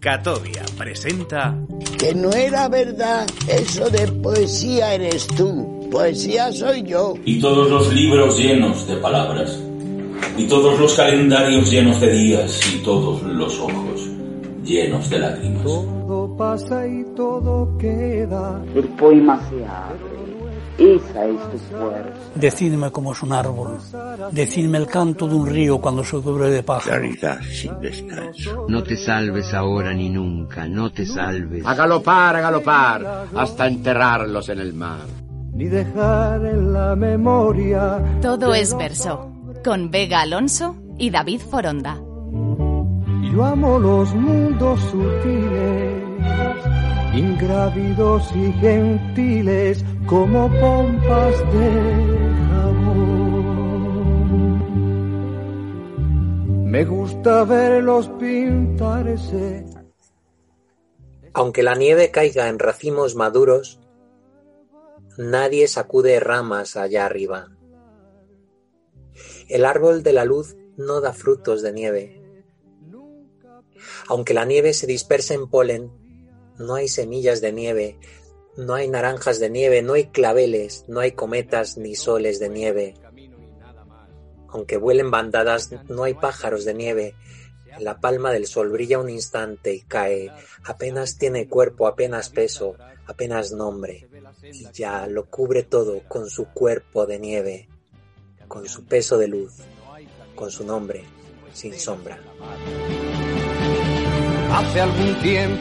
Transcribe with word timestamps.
Catovia 0.00 0.62
presenta. 0.76 1.58
Que 1.98 2.14
no 2.14 2.30
era 2.30 2.68
verdad 2.68 3.26
eso 3.48 3.90
de 3.90 4.06
poesía 4.22 4.94
eres 4.94 5.26
tú, 5.26 5.88
poesía 5.90 6.52
soy 6.52 6.84
yo. 6.84 7.14
Y 7.24 7.40
todos 7.40 7.68
los 7.68 7.92
libros 7.92 8.38
llenos 8.38 8.86
de 8.86 8.94
palabras, 8.98 9.60
y 10.36 10.46
todos 10.46 10.78
los 10.78 10.94
calendarios 10.94 11.68
llenos 11.68 12.00
de 12.00 12.12
días, 12.12 12.60
y 12.72 12.78
todos 12.84 13.24
los 13.24 13.58
ojos 13.58 14.08
llenos 14.62 15.10
de 15.10 15.18
lágrimas. 15.18 15.64
Todo 15.64 16.36
pasa 16.36 16.86
y 16.86 17.04
todo 17.16 17.76
queda. 17.76 18.62
El 18.76 18.84
poema 18.90 19.40
se 19.50 19.64
abre. 19.66 20.27
Esa 20.78 21.26
es 21.26 21.50
tu 21.50 21.58
fuerza. 21.58 22.12
Decidme 22.36 22.90
cómo 22.92 23.12
es 23.12 23.22
un 23.22 23.32
árbol. 23.32 23.78
Decidme 24.30 24.78
el 24.78 24.86
canto 24.86 25.26
de 25.26 25.34
un 25.34 25.46
río 25.46 25.80
cuando 25.80 26.04
se 26.04 26.18
cubre 26.18 26.50
de 26.50 26.62
pájaros. 26.62 27.00
Claridad 27.00 27.40
sin 27.42 27.80
descanso. 27.80 28.66
No 28.68 28.82
te 28.82 28.96
salves 28.96 29.52
ahora 29.54 29.92
ni 29.92 30.08
nunca, 30.08 30.68
no 30.68 30.90
te 30.92 31.04
salves. 31.04 31.66
A 31.66 31.74
galopar, 31.74 32.36
a 32.36 32.40
galopar, 32.40 33.26
hasta 33.34 33.66
enterrarlos 33.66 34.48
en 34.48 34.60
el 34.60 34.72
mar. 34.72 35.06
Ni 35.52 35.64
dejar 35.64 36.46
en 36.46 36.72
la 36.72 36.94
memoria. 36.94 38.00
Todo 38.22 38.54
es 38.54 38.76
verso. 38.76 39.32
Con 39.64 39.90
Vega 39.90 40.20
Alonso 40.20 40.76
y 40.96 41.10
David 41.10 41.40
Foronda. 41.40 41.96
Yo 43.32 43.44
amo 43.44 43.78
los 43.78 44.14
mundos 44.14 44.80
sutiles, 44.90 46.07
ingrávidos 47.14 48.30
y 48.34 48.52
gentiles 48.52 49.84
como 50.06 50.48
pompas 50.60 51.38
de 51.52 51.70
jabón. 52.48 53.48
Me 56.70 56.84
gusta 56.84 57.44
verlos 57.44 58.08
pintarse. 58.20 59.64
Aunque 61.34 61.62
la 61.62 61.74
nieve 61.74 62.10
caiga 62.10 62.48
en 62.48 62.58
racimos 62.58 63.14
maduros, 63.14 63.80
nadie 65.16 65.68
sacude 65.68 66.20
ramas 66.20 66.76
allá 66.76 67.06
arriba. 67.06 67.48
El 69.48 69.64
árbol 69.64 70.02
de 70.02 70.12
la 70.12 70.24
luz 70.24 70.56
no 70.76 71.00
da 71.00 71.12
frutos 71.12 71.62
de 71.62 71.72
nieve. 71.72 72.22
Aunque 74.08 74.34
la 74.34 74.44
nieve 74.44 74.72
se 74.74 74.86
disperse 74.86 75.34
en 75.34 75.48
polen, 75.48 75.90
no 76.58 76.74
hay 76.74 76.88
semillas 76.88 77.40
de 77.40 77.52
nieve, 77.52 77.98
no 78.56 78.74
hay 78.74 78.88
naranjas 78.88 79.38
de 79.38 79.50
nieve, 79.50 79.82
no 79.82 79.92
hay 79.92 80.06
claveles, 80.06 80.84
no 80.88 81.00
hay 81.00 81.12
cometas 81.12 81.78
ni 81.78 81.94
soles 81.94 82.40
de 82.40 82.48
nieve. 82.48 82.94
Aunque 84.48 84.76
vuelen 84.76 85.10
bandadas, 85.10 85.70
no 85.88 86.02
hay 86.02 86.14
pájaros 86.14 86.64
de 86.64 86.74
nieve. 86.74 87.14
La 87.78 88.00
palma 88.00 88.32
del 88.32 88.46
sol 88.46 88.70
brilla 88.70 88.98
un 88.98 89.10
instante 89.10 89.72
y 89.74 89.82
cae. 89.82 90.32
Apenas 90.64 91.18
tiene 91.18 91.48
cuerpo, 91.48 91.86
apenas 91.86 92.30
peso, 92.30 92.74
apenas 93.06 93.52
nombre. 93.52 94.08
Y 94.42 94.66
ya 94.72 95.06
lo 95.06 95.26
cubre 95.26 95.62
todo 95.62 96.00
con 96.08 96.28
su 96.28 96.46
cuerpo 96.46 97.06
de 97.06 97.18
nieve, 97.20 97.68
con 98.48 98.68
su 98.68 98.84
peso 98.86 99.18
de 99.18 99.28
luz, 99.28 99.54
con 100.34 100.50
su 100.50 100.64
nombre, 100.64 101.04
sin 101.52 101.78
sombra. 101.78 102.18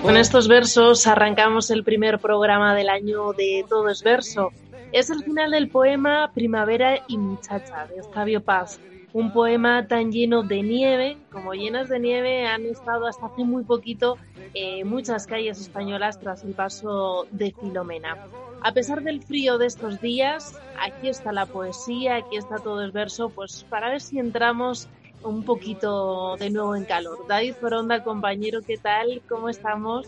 Con 0.01 0.15
estos 0.15 0.47
versos 0.47 1.07
arrancamos 1.07 1.69
el 1.71 1.83
primer 1.83 2.19
programa 2.19 2.73
del 2.73 2.87
año 2.87 3.33
de 3.33 3.65
Todo 3.67 3.89
es 3.89 4.01
Verso. 4.01 4.51
Es 4.93 5.09
el 5.09 5.23
final 5.23 5.51
del 5.51 5.69
poema 5.69 6.31
Primavera 6.33 7.03
y 7.07 7.17
Muchacha 7.17 7.85
de 7.87 8.01
Octavio 8.01 8.41
Paz. 8.41 8.79
Un 9.11 9.33
poema 9.33 9.87
tan 9.87 10.11
lleno 10.11 10.43
de 10.43 10.63
nieve, 10.63 11.17
como 11.31 11.53
llenas 11.53 11.89
de 11.89 11.99
nieve 11.99 12.47
han 12.47 12.65
estado 12.65 13.07
hasta 13.07 13.25
hace 13.25 13.43
muy 13.43 13.63
poquito 13.63 14.17
eh, 14.53 14.85
muchas 14.85 15.27
calles 15.27 15.59
españolas 15.59 16.19
tras 16.19 16.43
el 16.43 16.53
paso 16.53 17.27
de 17.31 17.53
Filomena. 17.59 18.17
A 18.61 18.71
pesar 18.71 19.01
del 19.01 19.21
frío 19.21 19.57
de 19.57 19.67
estos 19.67 19.99
días, 19.99 20.57
aquí 20.79 21.09
está 21.09 21.31
la 21.31 21.45
poesía, 21.45 22.15
aquí 22.15 22.37
está 22.37 22.57
todo 22.57 22.81
el 22.81 22.91
verso, 22.91 23.29
pues 23.29 23.65
para 23.69 23.89
ver 23.89 24.01
si 24.01 24.17
entramos 24.17 24.87
un 25.27 25.43
poquito 25.43 26.35
de 26.37 26.49
nuevo 26.49 26.75
en 26.75 26.85
calor. 26.85 27.25
David 27.27 27.55
Foronda, 27.59 28.03
compañero, 28.03 28.61
¿qué 28.61 28.77
tal? 28.77 29.21
¿Cómo 29.27 29.49
estamos? 29.49 30.07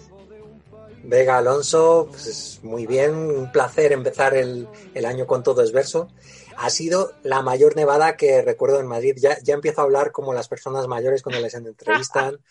Vega 1.03 1.37
Alonso, 1.37 2.07
pues 2.09 2.59
muy 2.63 2.85
bien, 2.85 3.15
un 3.15 3.51
placer 3.51 3.91
empezar 3.91 4.35
el, 4.35 4.67
el, 4.93 5.05
año 5.05 5.27
con 5.27 5.43
todo 5.43 5.61
es 5.61 5.71
verso. 5.71 6.09
Ha 6.57 6.69
sido 6.69 7.13
la 7.23 7.41
mayor 7.41 7.75
nevada 7.75 8.17
que 8.17 8.41
recuerdo 8.41 8.79
en 8.79 8.87
Madrid. 8.87 9.15
Ya, 9.17 9.37
ya 9.41 9.53
empiezo 9.53 9.81
a 9.81 9.85
hablar 9.85 10.11
como 10.11 10.33
las 10.33 10.47
personas 10.47 10.87
mayores 10.87 11.21
cuando 11.23 11.41
les 11.41 11.53
entrevistan. 11.53 12.39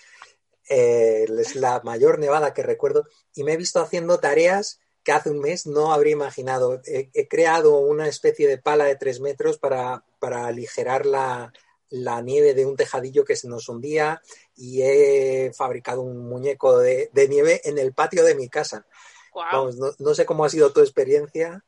Eh, 0.70 1.24
es 1.38 1.56
la 1.56 1.80
mayor 1.82 2.18
nevada 2.18 2.52
que 2.52 2.62
recuerdo 2.62 3.06
y 3.34 3.42
me 3.42 3.54
he 3.54 3.56
visto 3.56 3.80
haciendo 3.80 4.20
tareas 4.20 4.80
que 5.02 5.12
hace 5.12 5.30
un 5.30 5.38
mes 5.38 5.66
no 5.66 5.94
habría 5.94 6.12
imaginado. 6.12 6.82
He, 6.84 7.08
he 7.14 7.26
creado 7.26 7.78
una 7.78 8.06
especie 8.06 8.46
de 8.46 8.58
pala 8.58 8.84
de 8.84 8.96
tres 8.96 9.18
metros 9.18 9.56
para, 9.56 10.04
para 10.18 10.46
aligerar 10.46 11.06
la, 11.06 11.54
la 11.91 12.21
nieve 12.21 12.54
de 12.54 12.66
un 12.66 12.76
tejadillo 12.76 13.25
que 13.25 13.37
se 13.37 13.49
nos 13.49 13.69
hundía 13.69 14.21
y 14.56 14.82
he 14.82 15.53
fabricado 15.54 16.03
un 16.03 16.28
muñeco 16.28 16.78
de, 16.78 17.10
de 17.12 17.28
nieve 17.28 17.60
en 17.65 17.78
el 17.78 17.93
patio 17.93 18.25
de 18.25 18.34
mi 18.34 18.49
casa. 18.49 18.87
Wow. 19.34 19.44
Vamos, 19.53 19.76
no, 19.76 19.91
no, 19.99 20.15
sé 20.15 20.26
cómo 20.26 20.44
ha 20.44 20.49
sido 20.49 20.72
tu 20.72 20.81
experiencia. 20.81 21.65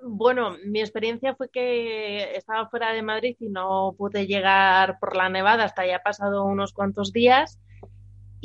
Bueno, 0.00 0.56
mi 0.64 0.80
experiencia 0.80 1.34
fue 1.36 1.48
que 1.48 2.34
estaba 2.34 2.68
fuera 2.68 2.92
de 2.92 3.02
Madrid 3.02 3.36
y 3.38 3.48
no 3.48 3.94
pude 3.96 4.26
llegar 4.26 4.98
por 4.98 5.14
la 5.16 5.28
nevada 5.28 5.64
hasta 5.64 5.86
ya 5.86 6.00
pasado 6.00 6.44
unos 6.44 6.72
cuantos 6.72 7.12
días. 7.12 7.60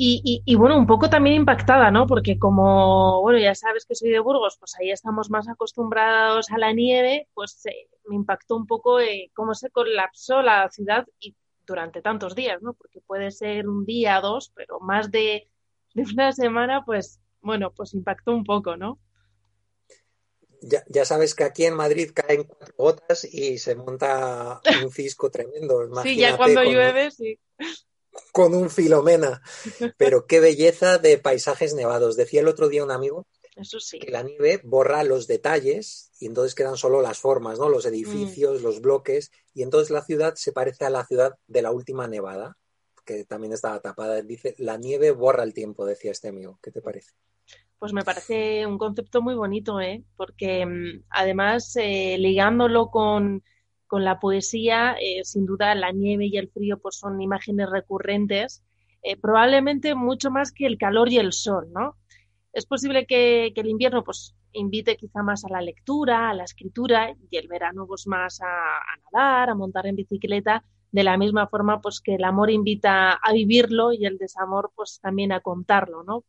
Y, 0.00 0.22
y, 0.24 0.52
y, 0.52 0.54
bueno, 0.54 0.78
un 0.78 0.86
poco 0.86 1.10
también 1.10 1.34
impactada, 1.34 1.90
¿no? 1.90 2.06
Porque 2.06 2.38
como, 2.38 3.20
bueno, 3.20 3.40
ya 3.40 3.56
sabes 3.56 3.84
que 3.84 3.96
soy 3.96 4.10
de 4.10 4.20
Burgos, 4.20 4.56
pues 4.56 4.76
ahí 4.78 4.92
estamos 4.92 5.28
más 5.28 5.48
acostumbrados 5.48 6.52
a 6.52 6.58
la 6.58 6.72
nieve, 6.72 7.26
pues 7.34 7.66
eh, 7.66 7.88
me 8.06 8.14
impactó 8.14 8.54
un 8.54 8.68
poco 8.68 9.00
eh, 9.00 9.32
cómo 9.34 9.56
se 9.56 9.70
colapsó 9.70 10.40
la 10.40 10.70
ciudad 10.70 11.04
y 11.18 11.34
durante 11.66 12.00
tantos 12.00 12.36
días, 12.36 12.62
¿no? 12.62 12.74
Porque 12.74 13.00
puede 13.00 13.32
ser 13.32 13.66
un 13.66 13.84
día, 13.84 14.20
dos, 14.20 14.52
pero 14.54 14.78
más 14.78 15.10
de, 15.10 15.50
de 15.94 16.02
una 16.02 16.30
semana, 16.30 16.84
pues, 16.86 17.18
bueno, 17.40 17.72
pues 17.72 17.92
impactó 17.92 18.30
un 18.30 18.44
poco, 18.44 18.76
¿no? 18.76 19.00
Ya, 20.62 20.84
ya, 20.88 21.04
sabes 21.04 21.34
que 21.34 21.42
aquí 21.42 21.64
en 21.64 21.74
Madrid 21.74 22.12
caen 22.14 22.44
cuatro 22.44 22.72
gotas 22.78 23.24
y 23.24 23.58
se 23.58 23.74
monta 23.74 24.60
un 24.80 24.90
cisco 24.92 25.28
tremendo. 25.28 25.82
Imagínate 25.82 26.08
sí, 26.08 26.16
ya 26.20 26.36
cuando 26.36 26.62
llueve, 26.62 27.10
sí 27.10 27.40
con 28.32 28.54
un 28.54 28.70
filomena. 28.70 29.42
Pero 29.96 30.26
qué 30.26 30.40
belleza 30.40 30.98
de 30.98 31.18
paisajes 31.18 31.74
nevados. 31.74 32.16
Decía 32.16 32.40
el 32.40 32.48
otro 32.48 32.68
día 32.68 32.84
un 32.84 32.90
amigo 32.90 33.26
Eso 33.56 33.80
sí. 33.80 33.98
que 33.98 34.10
la 34.10 34.22
nieve 34.22 34.60
borra 34.64 35.04
los 35.04 35.26
detalles 35.26 36.10
y 36.20 36.26
entonces 36.26 36.54
quedan 36.54 36.76
solo 36.76 37.02
las 37.02 37.18
formas, 37.18 37.58
¿no? 37.58 37.68
Los 37.68 37.86
edificios, 37.86 38.60
mm. 38.60 38.64
los 38.64 38.80
bloques, 38.80 39.30
y 39.54 39.62
entonces 39.62 39.90
la 39.90 40.04
ciudad 40.04 40.34
se 40.34 40.52
parece 40.52 40.84
a 40.84 40.90
la 40.90 41.04
ciudad 41.06 41.36
de 41.46 41.62
la 41.62 41.70
última 41.70 42.08
nevada, 42.08 42.56
que 43.04 43.24
también 43.24 43.52
estaba 43.52 43.80
tapada. 43.80 44.20
Dice, 44.22 44.54
la 44.58 44.76
nieve 44.76 45.12
borra 45.12 45.44
el 45.44 45.54
tiempo, 45.54 45.86
decía 45.86 46.10
este 46.10 46.28
amigo. 46.28 46.58
¿Qué 46.62 46.70
te 46.70 46.82
parece? 46.82 47.12
Pues 47.78 47.92
me 47.92 48.02
parece 48.02 48.66
un 48.66 48.76
concepto 48.76 49.22
muy 49.22 49.36
bonito, 49.36 49.80
¿eh? 49.80 50.02
Porque 50.16 50.66
además, 51.10 51.76
eh, 51.76 52.16
ligándolo 52.18 52.90
con 52.90 53.44
con 53.88 54.04
la 54.04 54.20
poesía, 54.20 54.96
eh, 55.00 55.24
sin 55.24 55.46
duda 55.46 55.74
la 55.74 55.90
nieve 55.90 56.26
y 56.26 56.36
el 56.36 56.48
frío 56.48 56.78
pues 56.78 56.96
son 56.96 57.20
imágenes 57.20 57.68
recurrentes, 57.68 58.62
eh, 59.02 59.16
probablemente 59.16 59.94
mucho 59.94 60.30
más 60.30 60.52
que 60.52 60.66
el 60.66 60.78
calor 60.78 61.10
y 61.10 61.18
el 61.18 61.32
sol, 61.32 61.68
¿no? 61.72 61.96
Es 62.52 62.66
posible 62.66 63.06
que, 63.06 63.52
que, 63.54 63.60
el 63.60 63.68
invierno 63.68 64.04
pues 64.04 64.34
invite 64.52 64.96
quizá 64.96 65.22
más 65.22 65.44
a 65.44 65.48
la 65.48 65.60
lectura, 65.60 66.30
a 66.30 66.34
la 66.34 66.44
escritura 66.44 67.14
y 67.30 67.36
el 67.36 67.48
verano 67.48 67.86
pues 67.86 68.06
más 68.06 68.40
a, 68.40 68.46
a, 68.46 68.96
nadar, 69.12 69.50
a 69.50 69.54
montar 69.54 69.86
en 69.86 69.96
bicicleta, 69.96 70.64
de 70.90 71.04
la 71.04 71.16
misma 71.16 71.46
forma 71.48 71.80
pues 71.80 72.00
que 72.00 72.14
el 72.14 72.24
amor 72.24 72.50
invita 72.50 73.12
a 73.12 73.32
vivirlo 73.32 73.92
y 73.92 74.06
el 74.06 74.18
desamor 74.18 74.72
pues 74.74 75.00
también 75.00 75.32
a 75.32 75.40
contarlo, 75.40 76.02
¿no? 76.04 76.24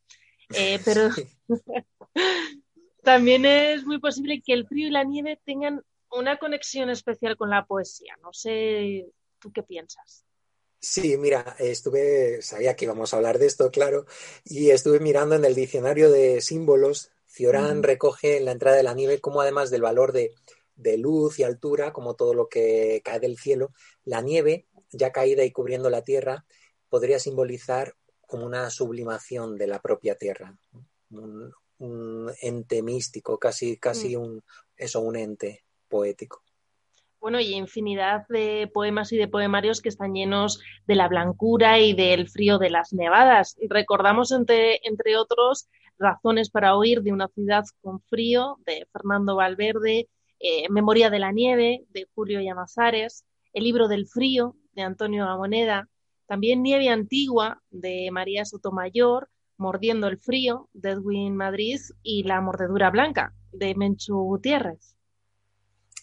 Eh, 0.55 0.79
pero 0.83 1.09
también 3.03 3.45
es 3.45 3.85
muy 3.85 3.99
posible 3.99 4.41
que 4.41 4.53
el 4.53 4.67
frío 4.67 4.87
y 4.87 4.91
la 4.91 5.03
nieve 5.03 5.39
tengan 5.45 5.83
una 6.11 6.37
conexión 6.37 6.89
especial 6.89 7.37
con 7.37 7.49
la 7.49 7.65
poesía. 7.65 8.17
No 8.21 8.33
sé, 8.33 9.11
¿tú 9.39 9.51
qué 9.51 9.63
piensas? 9.63 10.25
Sí, 10.81 11.17
mira, 11.17 11.55
estuve, 11.59 12.41
sabía 12.41 12.75
que 12.75 12.85
íbamos 12.85 13.13
a 13.13 13.17
hablar 13.17 13.37
de 13.37 13.47
esto, 13.47 13.69
claro, 13.69 14.05
y 14.45 14.69
estuve 14.69 14.99
mirando 15.01 15.35
en 15.35 15.43
el 15.43 15.53
diccionario 15.53 16.09
de 16.09 16.39
símbolos. 16.39 17.11
Ciorán 17.25 17.79
mm. 17.79 17.83
recoge 17.83 18.37
en 18.37 18.45
la 18.45 18.53
entrada 18.53 18.77
de 18.77 18.83
la 18.83 18.93
nieve 18.93 19.19
como 19.19 19.41
además 19.41 19.71
del 19.71 19.81
valor 19.81 20.13
de, 20.13 20.33
de 20.75 20.97
luz 20.97 21.37
y 21.39 21.43
altura, 21.43 21.91
como 21.91 22.15
todo 22.15 22.33
lo 22.33 22.47
que 22.47 23.01
cae 23.03 23.19
del 23.19 23.37
cielo, 23.37 23.71
la 24.05 24.21
nieve, 24.21 24.67
ya 24.91 25.11
caída 25.11 25.43
y 25.43 25.51
cubriendo 25.51 25.89
la 25.89 26.03
tierra, 26.03 26.45
podría 26.87 27.19
simbolizar 27.19 27.95
como 28.21 28.45
una 28.45 28.69
sublimación 28.69 29.57
de 29.57 29.67
la 29.67 29.81
propia 29.81 30.15
tierra, 30.15 30.57
un, 31.11 31.51
un 31.79 32.31
ente 32.41 32.81
místico, 32.81 33.37
casi, 33.37 33.77
casi 33.77 34.15
mm. 34.15 34.21
un, 34.21 34.43
eso, 34.77 35.01
un 35.01 35.17
ente 35.17 35.65
poético. 35.89 36.41
Bueno, 37.19 37.41
y 37.41 37.53
infinidad 37.53 38.25
de 38.29 38.69
poemas 38.73 39.11
y 39.11 39.17
de 39.17 39.27
poemarios 39.27 39.81
que 39.81 39.89
están 39.89 40.13
llenos 40.13 40.61
de 40.87 40.95
la 40.95 41.09
blancura 41.09 41.79
y 41.79 41.93
del 41.93 42.29
frío 42.29 42.57
de 42.59 42.69
las 42.69 42.93
nevadas. 42.93 43.57
Recordamos, 43.69 44.31
entre, 44.31 44.79
entre 44.83 45.17
otros, 45.17 45.67
Razones 45.99 46.49
para 46.49 46.77
huir 46.77 47.01
de 47.01 47.11
una 47.11 47.27
ciudad 47.27 47.65
con 47.81 47.99
frío, 47.99 48.57
de 48.65 48.87
Fernando 48.93 49.35
Valverde, 49.35 50.07
eh, 50.39 50.69
Memoria 50.69 51.09
de 51.09 51.19
la 51.19 51.33
nieve, 51.33 51.83
de 51.89 52.07
Julio 52.15 52.39
Llamazares, 52.39 53.25
El 53.51 53.65
libro 53.65 53.89
del 53.89 54.07
frío, 54.07 54.55
de 54.71 54.83
Antonio 54.83 55.25
Gamoneda, 55.25 55.89
también 56.25 56.63
Nieve 56.63 56.87
Antigua, 56.87 57.61
de 57.69 58.09
María 58.11 58.45
Sotomayor, 58.45 59.29
Mordiendo 59.57 60.07
el 60.07 60.19
frío, 60.19 60.69
de 60.71 60.91
Edwin 60.91 61.35
Madrid, 61.35 61.81
y 62.01 62.23
La 62.23 62.39
mordedura 62.39 62.91
blanca, 62.91 63.33
de 63.51 63.75
Menchu 63.75 64.15
Gutiérrez. 64.15 64.95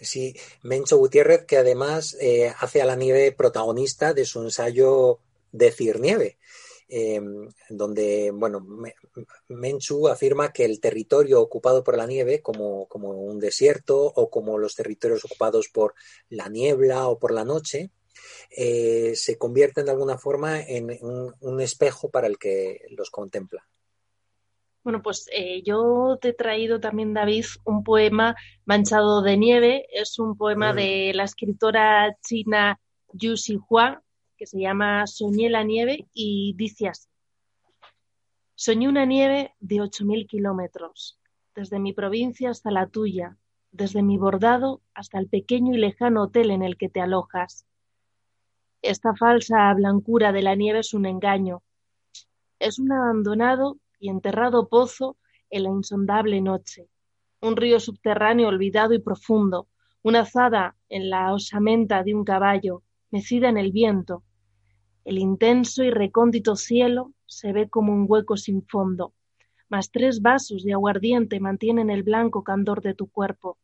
Sí, 0.01 0.37
Mencho 0.63 0.99
Gutiérrez, 0.99 1.45
que 1.47 1.57
además 1.57 2.17
eh, 2.21 2.53
hace 2.59 2.83
a 2.83 2.85
la 2.85 2.97
nieve 2.97 3.33
protagonista 3.33 4.13
de 4.13 4.25
su 4.25 4.43
ensayo 4.43 5.21
Decir 5.53 6.01
Nieve, 6.01 6.39
eh, 6.89 7.21
donde, 7.71 8.31
bueno, 8.33 8.67
Menchu 9.49 10.09
afirma 10.09 10.53
que 10.53 10.65
el 10.65 10.81
territorio 10.81 11.41
ocupado 11.41 11.83
por 11.83 11.97
la 11.97 12.07
nieve, 12.07 12.43
como, 12.43 12.87
como, 12.89 13.11
un 13.11 13.41
desierto 13.41 13.99
o 14.05 14.29
como 14.31 14.59
los 14.59 14.75
territorios 14.75 15.25
ocupados 15.25 15.69
por 15.69 15.95
la 16.29 16.49
niebla 16.49 17.09
o 17.09 17.19
por 17.19 17.33
la 17.33 17.45
noche, 17.45 17.91
eh, 18.51 19.13
se 19.17 19.39
convierten 19.39 19.87
de 19.87 19.93
alguna 19.93 20.19
forma 20.19 20.61
en 20.61 20.99
un 21.41 21.61
espejo 21.61 22.11
para 22.11 22.27
el 22.27 22.39
que 22.39 22.83
los 22.91 23.11
contempla. 23.11 23.67
Bueno, 24.87 25.03
pues 25.03 25.29
eh, 25.33 25.65
yo 25.65 26.17
te 26.21 26.29
he 26.29 26.33
traído 26.33 26.79
también, 26.79 27.13
David, 27.13 27.45
un 27.65 27.83
poema 27.83 28.37
manchado 28.67 29.21
de 29.21 29.37
nieve. 29.37 29.85
Es 29.91 30.21
un 30.21 30.37
poema 30.37 30.73
de 30.73 31.11
la 31.13 31.25
escritora 31.25 32.17
china 32.21 32.79
Yu 33.13 33.37
Xihua, 33.37 34.05
que 34.37 34.47
se 34.47 34.61
llama 34.61 35.05
Soñé 35.09 35.51
la 35.51 35.65
nieve 35.65 36.07
y 36.15 36.55
dice 36.57 36.87
así. 36.87 37.09
Soñé 38.55 38.89
una 38.89 39.05
nieve 39.07 39.57
de 39.59 39.79
8.000 39.79 40.29
kilómetros, 40.29 41.19
desde 41.57 41.81
mi 41.81 41.93
provincia 41.93 42.51
hasta 42.51 42.71
la 42.71 42.87
tuya, 42.87 43.37
desde 43.73 44.05
mi 44.05 44.19
bordado 44.19 44.83
hasta 44.95 45.19
el 45.19 45.29
pequeño 45.29 45.75
y 45.75 45.79
lejano 45.79 46.23
hotel 46.23 46.53
en 46.53 46.63
el 46.63 46.77
que 46.77 46.89
te 46.89 47.01
alojas. 47.01 47.67
Esta 48.83 49.17
falsa 49.17 49.75
blancura 49.75 50.31
de 50.31 50.43
la 50.43 50.55
nieve 50.55 50.79
es 50.79 50.95
un 50.95 51.07
engaño. 51.07 51.65
Es 52.61 52.79
un 52.79 52.93
abandonado 52.93 53.81
y 54.07 54.09
enterrado 54.09 54.69
pozo 54.69 55.17
en 55.51 55.65
la 55.65 55.71
insondable 55.71 56.41
noche, 56.41 56.89
un 57.41 57.57
río 57.57 57.81
subterráneo 57.81 58.47
olvidado 58.47 58.95
y 58.95 59.01
profundo, 59.01 59.67
una 60.03 60.21
azada 60.21 60.77
en 60.89 61.11
la 61.11 61.33
osamenta 61.35 62.05
de 62.05 62.15
un 62.15 62.25
caballo, 62.25 62.85
mecida 63.11 63.49
en 63.49 63.59
el 63.59 63.73
viento. 63.73 64.23
El 65.05 65.19
intenso 65.19 65.83
y 65.83 65.91
recóndito 65.91 66.55
cielo 66.55 67.15
se 67.27 67.53
ve 67.53 67.69
como 67.69 67.93
un 67.93 68.07
hueco 68.09 68.37
sin 68.37 68.63
fondo, 68.65 69.13
mas 69.69 69.91
tres 69.91 70.23
vasos 70.23 70.63
de 70.63 70.75
aguardiente 70.75 71.41
mantienen 71.41 71.91
el 71.91 72.05
blanco 72.05 72.45
candor 72.45 72.83
de 72.83 72.95
tu 72.95 73.09
cuerpo. 73.09 73.59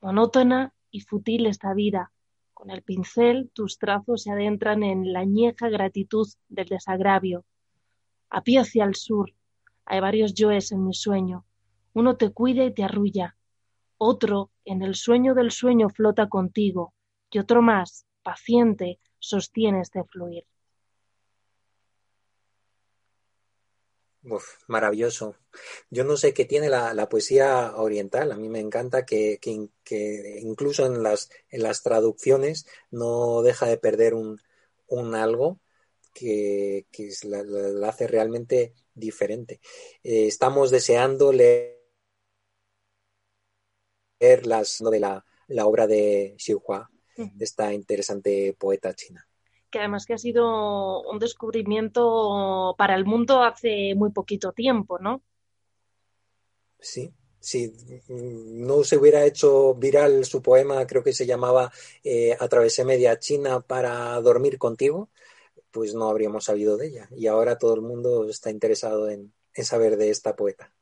Monótona 0.00 0.72
y 0.90 1.00
fútil 1.00 1.44
esta 1.44 1.74
vida. 1.74 2.10
Con 2.54 2.70
el 2.70 2.80
pincel 2.80 3.50
tus 3.52 3.78
trazos 3.78 4.22
se 4.22 4.30
adentran 4.30 4.82
en 4.82 5.12
la 5.12 5.20
añeja 5.20 5.68
gratitud 5.68 6.26
del 6.48 6.68
desagravio. 6.68 7.44
A 8.30 8.40
pie 8.42 8.60
hacia 8.60 8.84
el 8.84 8.94
sur, 8.94 9.33
hay 9.86 10.00
varios 10.00 10.34
yoes 10.34 10.72
en 10.72 10.86
mi 10.86 10.94
sueño. 10.94 11.46
Uno 11.92 12.16
te 12.16 12.30
cuida 12.30 12.64
y 12.64 12.74
te 12.74 12.84
arrulla. 12.84 13.36
Otro, 13.98 14.50
en 14.64 14.82
el 14.82 14.94
sueño 14.94 15.34
del 15.34 15.50
sueño, 15.50 15.88
flota 15.88 16.28
contigo. 16.28 16.94
Y 17.30 17.38
otro 17.38 17.62
más, 17.62 18.06
paciente, 18.22 19.00
sostiene 19.18 19.80
este 19.80 20.02
fluir. 20.04 20.44
Maravilloso. 24.68 25.36
Yo 25.90 26.04
no 26.04 26.16
sé 26.16 26.32
qué 26.32 26.46
tiene 26.46 26.70
la, 26.70 26.94
la 26.94 27.08
poesía 27.08 27.74
oriental. 27.76 28.32
A 28.32 28.36
mí 28.36 28.48
me 28.48 28.60
encanta 28.60 29.04
que, 29.04 29.38
que, 29.40 29.68
que, 29.84 30.38
incluso 30.40 30.86
en 30.86 31.02
las, 31.02 31.30
en 31.50 31.62
las 31.62 31.82
traducciones 31.82 32.66
no 32.90 33.42
deja 33.42 33.66
de 33.66 33.76
perder 33.76 34.14
un, 34.14 34.40
un 34.86 35.14
algo 35.14 35.60
que, 36.14 36.86
que 36.90 37.10
la, 37.24 37.88
hace 37.88 38.06
realmente 38.06 38.72
diferente. 38.94 39.60
Eh, 40.02 40.26
estamos 40.26 40.70
deseando 40.70 41.32
leer, 41.32 41.74
las, 44.44 44.78
de 44.78 45.00
la, 45.00 45.24
la, 45.48 45.66
obra 45.66 45.86
de 45.86 46.34
Xu 46.38 46.62
Hua, 46.64 46.90
de 47.16 47.44
esta 47.44 47.72
interesante 47.72 48.56
poeta 48.58 48.94
china 48.94 49.26
que 49.74 49.80
además 49.80 50.06
que 50.06 50.14
ha 50.14 50.18
sido 50.18 51.02
un 51.02 51.18
descubrimiento 51.18 52.76
para 52.78 52.94
el 52.94 53.04
mundo 53.04 53.42
hace 53.42 53.96
muy 53.96 54.12
poquito 54.12 54.52
tiempo, 54.52 55.00
¿no? 55.00 55.20
Sí, 56.78 57.12
si 57.40 57.72
no 58.08 58.84
se 58.84 58.96
hubiera 58.96 59.24
hecho 59.26 59.74
viral 59.74 60.24
su 60.26 60.40
poema, 60.42 60.86
creo 60.86 61.02
que 61.02 61.12
se 61.12 61.26
llamaba 61.26 61.72
eh, 62.04 62.36
Atravesé 62.38 62.84
media 62.84 63.18
China 63.18 63.62
para 63.62 64.20
dormir 64.20 64.58
contigo, 64.58 65.08
pues 65.74 65.92
no 65.92 66.08
habríamos 66.08 66.44
sabido 66.44 66.76
de 66.76 66.86
ella. 66.86 67.08
Y 67.16 67.26
ahora 67.26 67.58
todo 67.58 67.74
el 67.74 67.82
mundo 67.82 68.28
está 68.30 68.50
interesado 68.50 69.10
en, 69.10 69.34
en 69.52 69.64
saber 69.64 69.96
de 69.96 70.10
esta 70.10 70.36
poeta. 70.36 70.72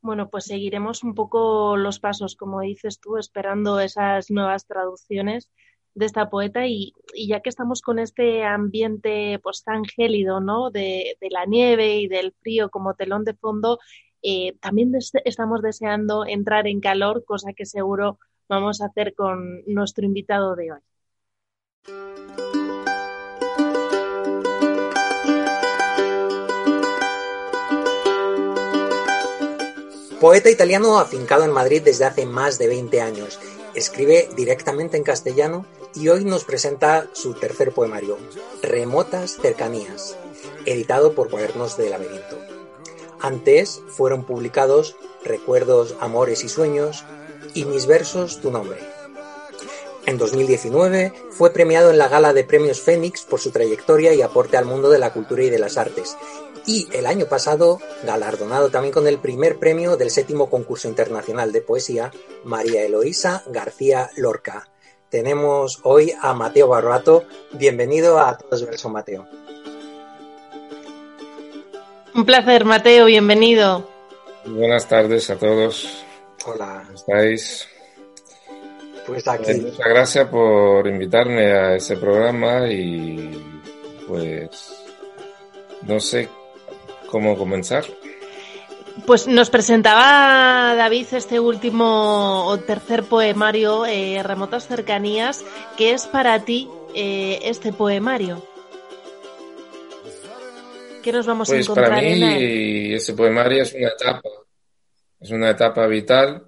Bueno, 0.00 0.30
pues 0.30 0.46
seguiremos 0.46 1.04
un 1.04 1.14
poco 1.14 1.76
los 1.76 2.00
pasos, 2.00 2.34
como 2.34 2.60
dices 2.60 2.98
tú, 2.98 3.18
esperando 3.18 3.78
esas 3.78 4.32
nuevas 4.32 4.66
traducciones 4.66 5.48
de 5.94 6.06
esta 6.06 6.28
poeta 6.28 6.66
y, 6.66 6.92
ya 7.14 7.40
que 7.40 7.50
estamos 7.50 7.82
con 7.82 7.98
este 7.98 8.44
ambiente 8.44 9.38
pues 9.42 9.62
tan 9.62 9.84
gélido, 9.84 10.40
¿no? 10.40 10.70
De, 10.70 11.16
de 11.20 11.28
la 11.30 11.44
nieve 11.44 11.98
y 11.98 12.08
del 12.08 12.32
frío 12.32 12.70
como 12.70 12.94
telón 12.94 13.24
de 13.24 13.34
fondo, 13.34 13.78
eh, 14.22 14.56
también 14.60 14.92
estamos 15.24 15.62
deseando 15.62 16.24
entrar 16.26 16.66
en 16.66 16.80
calor, 16.80 17.24
cosa 17.24 17.52
que 17.52 17.66
seguro 17.66 18.18
vamos 18.48 18.80
a 18.80 18.86
hacer 18.86 19.14
con 19.14 19.62
nuestro 19.66 20.04
invitado 20.04 20.56
de 20.56 20.72
hoy. 20.72 20.80
Poeta 30.22 30.50
italiano 30.50 31.00
afincado 31.00 31.42
en 31.42 31.50
Madrid 31.50 31.82
desde 31.84 32.04
hace 32.04 32.26
más 32.26 32.56
de 32.56 32.68
20 32.68 33.00
años. 33.00 33.40
Escribe 33.74 34.28
directamente 34.36 34.96
en 34.96 35.02
castellano 35.02 35.66
y 35.96 36.10
hoy 36.10 36.24
nos 36.24 36.44
presenta 36.44 37.08
su 37.12 37.34
tercer 37.34 37.72
poemario, 37.72 38.18
Remotas 38.62 39.38
Cercanías, 39.42 40.16
editado 40.64 41.16
por 41.16 41.28
Cuadernos 41.28 41.76
de 41.76 41.90
Laberinto. 41.90 42.38
Antes 43.18 43.82
fueron 43.88 44.22
publicados 44.22 44.94
Recuerdos, 45.24 45.96
Amores 45.98 46.44
y 46.44 46.48
Sueños 46.48 47.04
y 47.52 47.64
Mis 47.64 47.86
Versos, 47.86 48.40
Tu 48.40 48.52
Nombre. 48.52 48.78
En 50.06 50.18
2019 50.18 51.12
fue 51.30 51.52
premiado 51.52 51.90
en 51.90 51.98
la 51.98 52.06
gala 52.06 52.32
de 52.32 52.44
premios 52.44 52.80
Fénix 52.80 53.22
por 53.22 53.40
su 53.40 53.50
trayectoria 53.50 54.14
y 54.14 54.22
aporte 54.22 54.56
al 54.56 54.66
mundo 54.66 54.88
de 54.88 55.00
la 55.00 55.12
cultura 55.12 55.42
y 55.42 55.50
de 55.50 55.58
las 55.58 55.78
artes. 55.78 56.16
Y 56.64 56.86
el 56.92 57.06
año 57.06 57.26
pasado, 57.26 57.80
galardonado 58.04 58.70
también 58.70 58.92
con 58.92 59.08
el 59.08 59.18
primer 59.18 59.58
premio 59.58 59.96
del 59.96 60.10
séptimo 60.10 60.48
concurso 60.48 60.88
internacional 60.88 61.50
de 61.50 61.60
poesía, 61.60 62.12
María 62.44 62.84
Eloísa 62.84 63.42
García 63.46 64.10
Lorca. 64.16 64.68
Tenemos 65.08 65.80
hoy 65.82 66.14
a 66.20 66.32
Mateo 66.34 66.68
Barbato. 66.68 67.24
Bienvenido 67.52 68.20
a 68.20 68.38
Todos 68.38 68.64
Verso 68.64 68.88
Mateo. 68.88 69.26
Un 72.14 72.24
placer, 72.24 72.64
Mateo, 72.64 73.06
bienvenido. 73.06 73.88
Buenas 74.46 74.86
tardes 74.86 75.30
a 75.30 75.36
todos. 75.36 76.04
Hola. 76.46 76.84
¿Cómo 76.86 76.94
estáis? 76.94 77.68
Pues 79.06 79.26
aquí. 79.26 79.50
Eh, 79.50 79.60
muchas 79.62 79.88
gracias 79.88 80.28
por 80.28 80.86
invitarme 80.86 81.52
a 81.52 81.74
ese 81.74 81.96
programa 81.96 82.68
y 82.68 83.64
pues 84.06 84.50
no 85.82 85.98
sé 85.98 86.28
cómo 87.12 87.36
comenzar. 87.36 87.84
Pues 89.06 89.28
nos 89.28 89.50
presentaba 89.50 90.74
David 90.74 91.08
este 91.12 91.38
último 91.40 92.46
o 92.46 92.58
tercer 92.58 93.04
poemario, 93.04 93.84
eh, 93.84 94.22
Remotas 94.22 94.66
Cercanías. 94.66 95.44
¿Qué 95.76 95.92
es 95.92 96.06
para 96.06 96.42
ti 96.46 96.68
eh, 96.94 97.38
este 97.42 97.72
poemario? 97.74 98.42
¿Qué 101.02 101.12
nos 101.12 101.26
vamos 101.26 101.48
pues 101.48 101.58
a 101.58 101.62
encontrar 101.62 101.90
para 101.90 102.00
mí 102.00 102.12
en 102.12 102.22
él? 102.22 102.94
este 102.94 103.12
poemario 103.12 103.62
es 103.62 103.74
una 103.74 103.88
etapa, 103.88 104.28
es 105.20 105.30
una 105.30 105.50
etapa 105.50 105.86
vital, 105.86 106.46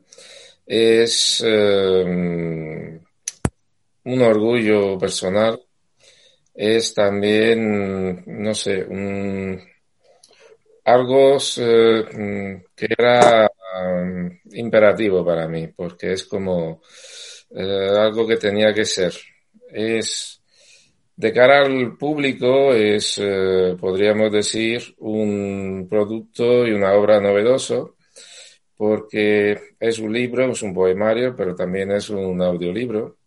es 0.66 1.42
eh, 1.44 3.00
un 4.04 4.23
orgullo 4.23 4.97
personal, 4.97 5.61
es 6.54 6.94
también, 6.94 8.23
no 8.26 8.54
sé, 8.54 8.85
un, 8.85 9.61
algo 10.85 11.38
eh, 11.59 12.62
que 12.75 12.87
era 12.99 13.50
um, 13.81 14.31
imperativo 14.53 15.25
para 15.25 15.49
mí, 15.49 15.69
porque 15.69 16.12
es 16.12 16.25
como 16.25 16.83
eh, 17.50 17.88
algo 17.99 18.26
que 18.26 18.37
tenía 18.37 18.73
que 18.73 18.85
ser. 18.85 19.14
Es 19.71 20.43
de 21.17 21.33
cara 21.33 21.61
al 21.64 21.97
público 21.97 22.73
es, 22.75 23.19
eh, 23.23 23.76
podríamos 23.81 24.33
decir, 24.33 24.95
un 24.99 25.87
producto 25.88 26.67
y 26.67 26.73
una 26.73 26.93
obra 26.95 27.21
novedoso, 27.21 27.97
porque 28.76 29.59
es 29.79 29.99
un 29.99 30.12
libro, 30.12 30.50
es 30.50 30.62
un 30.62 30.75
poemario, 30.75 31.35
pero 31.37 31.55
también 31.55 31.93
es 31.93 32.11
un 32.11 32.43
audiolibro. 32.43 33.19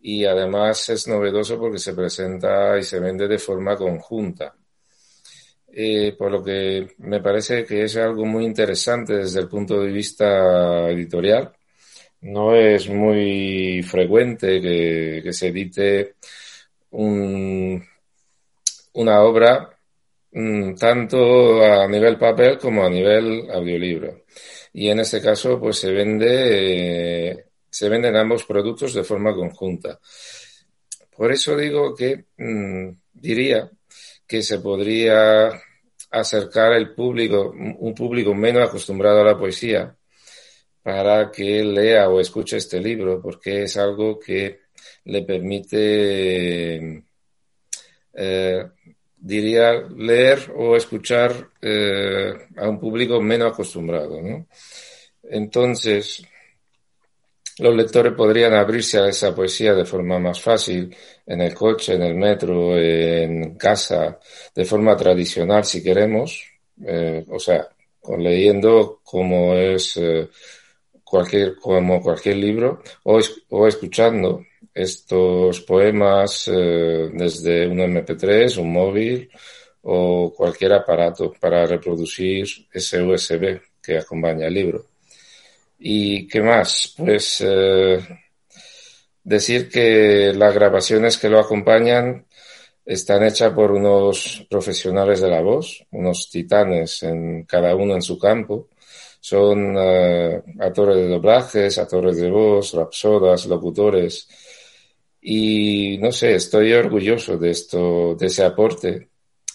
Y 0.00 0.24
además 0.24 0.88
es 0.90 1.06
novedoso 1.08 1.58
porque 1.58 1.78
se 1.78 1.94
presenta 1.94 2.78
y 2.78 2.82
se 2.82 3.00
vende 3.00 3.28
de 3.28 3.38
forma 3.38 3.76
conjunta. 3.76 4.54
Por 6.18 6.30
lo 6.30 6.44
que 6.44 6.88
me 6.98 7.20
parece 7.20 7.64
que 7.64 7.84
es 7.84 7.96
algo 7.96 8.26
muy 8.26 8.44
interesante 8.44 9.14
desde 9.14 9.40
el 9.40 9.48
punto 9.48 9.80
de 9.80 9.90
vista 9.90 10.90
editorial. 10.90 11.52
No 12.22 12.54
es 12.54 12.88
muy 12.88 13.82
frecuente 13.82 14.60
que, 14.60 15.20
que 15.24 15.32
se 15.32 15.48
edite 15.48 16.16
un, 16.90 17.82
una 18.94 19.22
obra 19.22 19.78
mm, 20.32 20.74
tanto 20.74 21.62
a 21.64 21.86
nivel 21.88 22.18
papel 22.18 22.58
como 22.58 22.84
a 22.84 22.90
nivel 22.90 23.50
audiolibro. 23.50 24.24
Y 24.72 24.88
en 24.88 25.00
este 25.00 25.20
caso, 25.20 25.60
pues 25.60 25.78
se 25.78 25.92
vende, 25.92 27.30
eh, 27.30 27.44
se 27.68 27.88
venden 27.88 28.16
ambos 28.16 28.44
productos 28.44 28.94
de 28.94 29.04
forma 29.04 29.34
conjunta. 29.34 29.98
Por 31.16 31.32
eso 31.32 31.56
digo 31.56 31.94
que 31.94 32.24
mm, 32.36 32.88
diría 33.12 33.70
que 34.26 34.42
se 34.42 34.58
podría 34.60 35.50
acercar 36.10 36.72
el 36.74 36.94
público, 36.94 37.52
un 37.52 37.94
público 37.94 38.34
menos 38.34 38.68
acostumbrado 38.68 39.20
a 39.20 39.24
la 39.24 39.38
poesía, 39.38 39.96
para 40.82 41.30
que 41.30 41.62
lea 41.62 42.08
o 42.08 42.20
escuche 42.20 42.56
este 42.56 42.80
libro, 42.80 43.20
porque 43.22 43.62
es 43.64 43.76
algo 43.76 44.18
que 44.18 44.62
le 45.04 45.22
permite, 45.22 47.04
eh, 48.14 48.64
diría, 49.16 49.72
leer 49.96 50.52
o 50.56 50.76
escuchar 50.76 51.50
eh, 51.60 52.32
a 52.56 52.68
un 52.68 52.80
público 52.80 53.20
menos 53.20 53.52
acostumbrado. 53.52 54.20
¿no? 54.20 54.46
Entonces, 55.22 56.22
los 57.58 57.74
lectores 57.76 58.12
podrían 58.14 58.54
abrirse 58.54 58.98
a 58.98 59.08
esa 59.08 59.34
poesía 59.34 59.74
de 59.74 59.84
forma 59.84 60.18
más 60.18 60.40
fácil, 60.40 60.94
en 61.26 61.40
el 61.40 61.54
coche, 61.54 61.94
en 61.94 62.02
el 62.02 62.14
metro, 62.14 62.76
en 62.78 63.56
casa, 63.56 64.18
de 64.54 64.64
forma 64.64 64.96
tradicional 64.96 65.64
si 65.64 65.82
queremos, 65.82 66.42
eh, 66.84 67.24
o 67.28 67.38
sea, 67.38 67.68
leyendo 68.18 69.00
como 69.04 69.54
es 69.54 69.96
eh, 69.96 70.28
cualquier, 71.04 71.56
como 71.56 72.00
cualquier 72.00 72.36
libro, 72.36 72.82
o, 73.04 73.20
o 73.50 73.68
escuchando 73.68 74.44
estos 74.74 75.60
poemas 75.62 76.48
eh, 76.48 77.10
desde 77.12 77.66
un 77.68 77.78
MP3, 77.78 78.58
un 78.58 78.72
móvil 78.72 79.30
o 79.82 80.32
cualquier 80.34 80.72
aparato 80.74 81.32
para 81.40 81.66
reproducir 81.66 82.46
ese 82.72 83.02
USB 83.02 83.60
que 83.82 83.98
acompaña 83.98 84.46
el 84.46 84.54
libro. 84.54 84.91
¿Y 85.84 86.28
qué 86.28 86.40
más? 86.40 86.94
Pues 86.96 87.42
eh, 87.44 87.98
decir 89.24 89.68
que 89.68 90.32
las 90.32 90.54
grabaciones 90.54 91.18
que 91.18 91.28
lo 91.28 91.40
acompañan 91.40 92.24
están 92.84 93.24
hechas 93.24 93.52
por 93.52 93.72
unos 93.72 94.46
profesionales 94.48 95.20
de 95.20 95.28
la 95.28 95.40
voz, 95.40 95.84
unos 95.90 96.30
titanes 96.30 97.02
en 97.02 97.44
cada 97.44 97.74
uno 97.74 97.94
en 97.94 98.02
su 98.02 98.16
campo. 98.16 98.68
Son 99.20 99.76
uh, 99.76 100.42
actores 100.60 100.96
de 100.96 101.08
doblajes, 101.08 101.78
actores 101.78 102.16
de 102.16 102.30
voz, 102.30 102.74
rapsodas, 102.74 103.46
locutores, 103.46 104.28
y 105.20 105.98
no 105.98 106.12
sé, 106.12 106.34
estoy 106.36 106.72
orgulloso 106.72 107.38
de 107.38 107.50
esto, 107.50 108.14
de 108.16 108.26
ese 108.26 108.44
aporte 108.44 109.08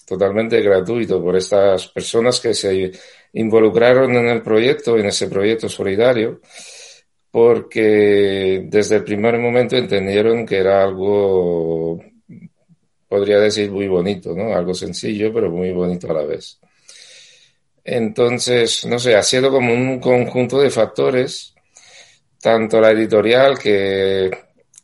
totalmente 0.07 0.61
gratuito 0.61 1.21
por 1.21 1.35
estas 1.35 1.89
personas 1.89 2.39
que 2.39 2.53
se 2.53 2.91
involucraron 3.33 4.15
en 4.15 4.27
el 4.27 4.41
proyecto, 4.41 4.97
en 4.97 5.07
ese 5.07 5.27
proyecto 5.27 5.69
solidario, 5.69 6.41
porque 7.31 8.63
desde 8.65 8.97
el 8.97 9.03
primer 9.03 9.37
momento 9.37 9.75
entendieron 9.75 10.45
que 10.45 10.57
era 10.57 10.83
algo, 10.83 11.99
podría 13.07 13.39
decir, 13.39 13.69
muy 13.71 13.87
bonito, 13.87 14.33
¿no? 14.35 14.53
Algo 14.53 14.73
sencillo, 14.73 15.33
pero 15.33 15.49
muy 15.51 15.71
bonito 15.71 16.09
a 16.09 16.15
la 16.15 16.23
vez. 16.23 16.59
Entonces, 17.83 18.85
no 18.85 18.99
sé, 18.99 19.15
ha 19.15 19.23
sido 19.23 19.49
como 19.49 19.73
un 19.73 19.99
conjunto 19.99 20.59
de 20.59 20.69
factores, 20.69 21.53
tanto 22.41 22.81
la 22.81 22.91
editorial 22.91 23.57
que 23.57 24.29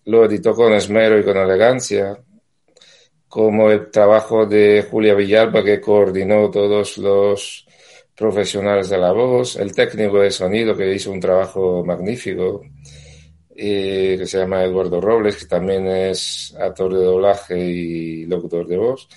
lo 0.06 0.26
editó 0.26 0.54
con 0.54 0.74
esmero 0.74 1.20
y 1.20 1.24
con 1.24 1.38
elegancia, 1.38 2.18
como 3.28 3.72
el 3.72 3.90
trabajo 3.90 4.46
de 4.46 4.86
Julia 4.90 5.16
Villalba 5.16 5.64
que 5.64 5.82
coordinó 5.82 6.52
todos 6.52 6.98
los 6.98 7.66
profesionales 8.16 8.90
de 8.90 8.98
la 8.98 9.12
voz, 9.12 9.56
el 9.56 9.74
técnico 9.74 10.20
de 10.20 10.32
sonido 10.32 10.76
que 10.76 10.94
hizo 10.94 11.12
un 11.12 11.20
trabajo 11.20 11.84
magnífico, 11.84 12.62
y 13.56 14.18
que 14.18 14.26
se 14.26 14.40
llama 14.40 14.64
Eduardo 14.64 15.00
Robles, 15.00 15.38
que 15.38 15.46
también 15.46 15.88
es 15.88 16.56
actor 16.60 16.94
de 16.94 17.04
doblaje 17.04 17.60
y 17.60 18.26
locutor 18.26 18.68
de 18.68 18.78
voz. 18.78 19.08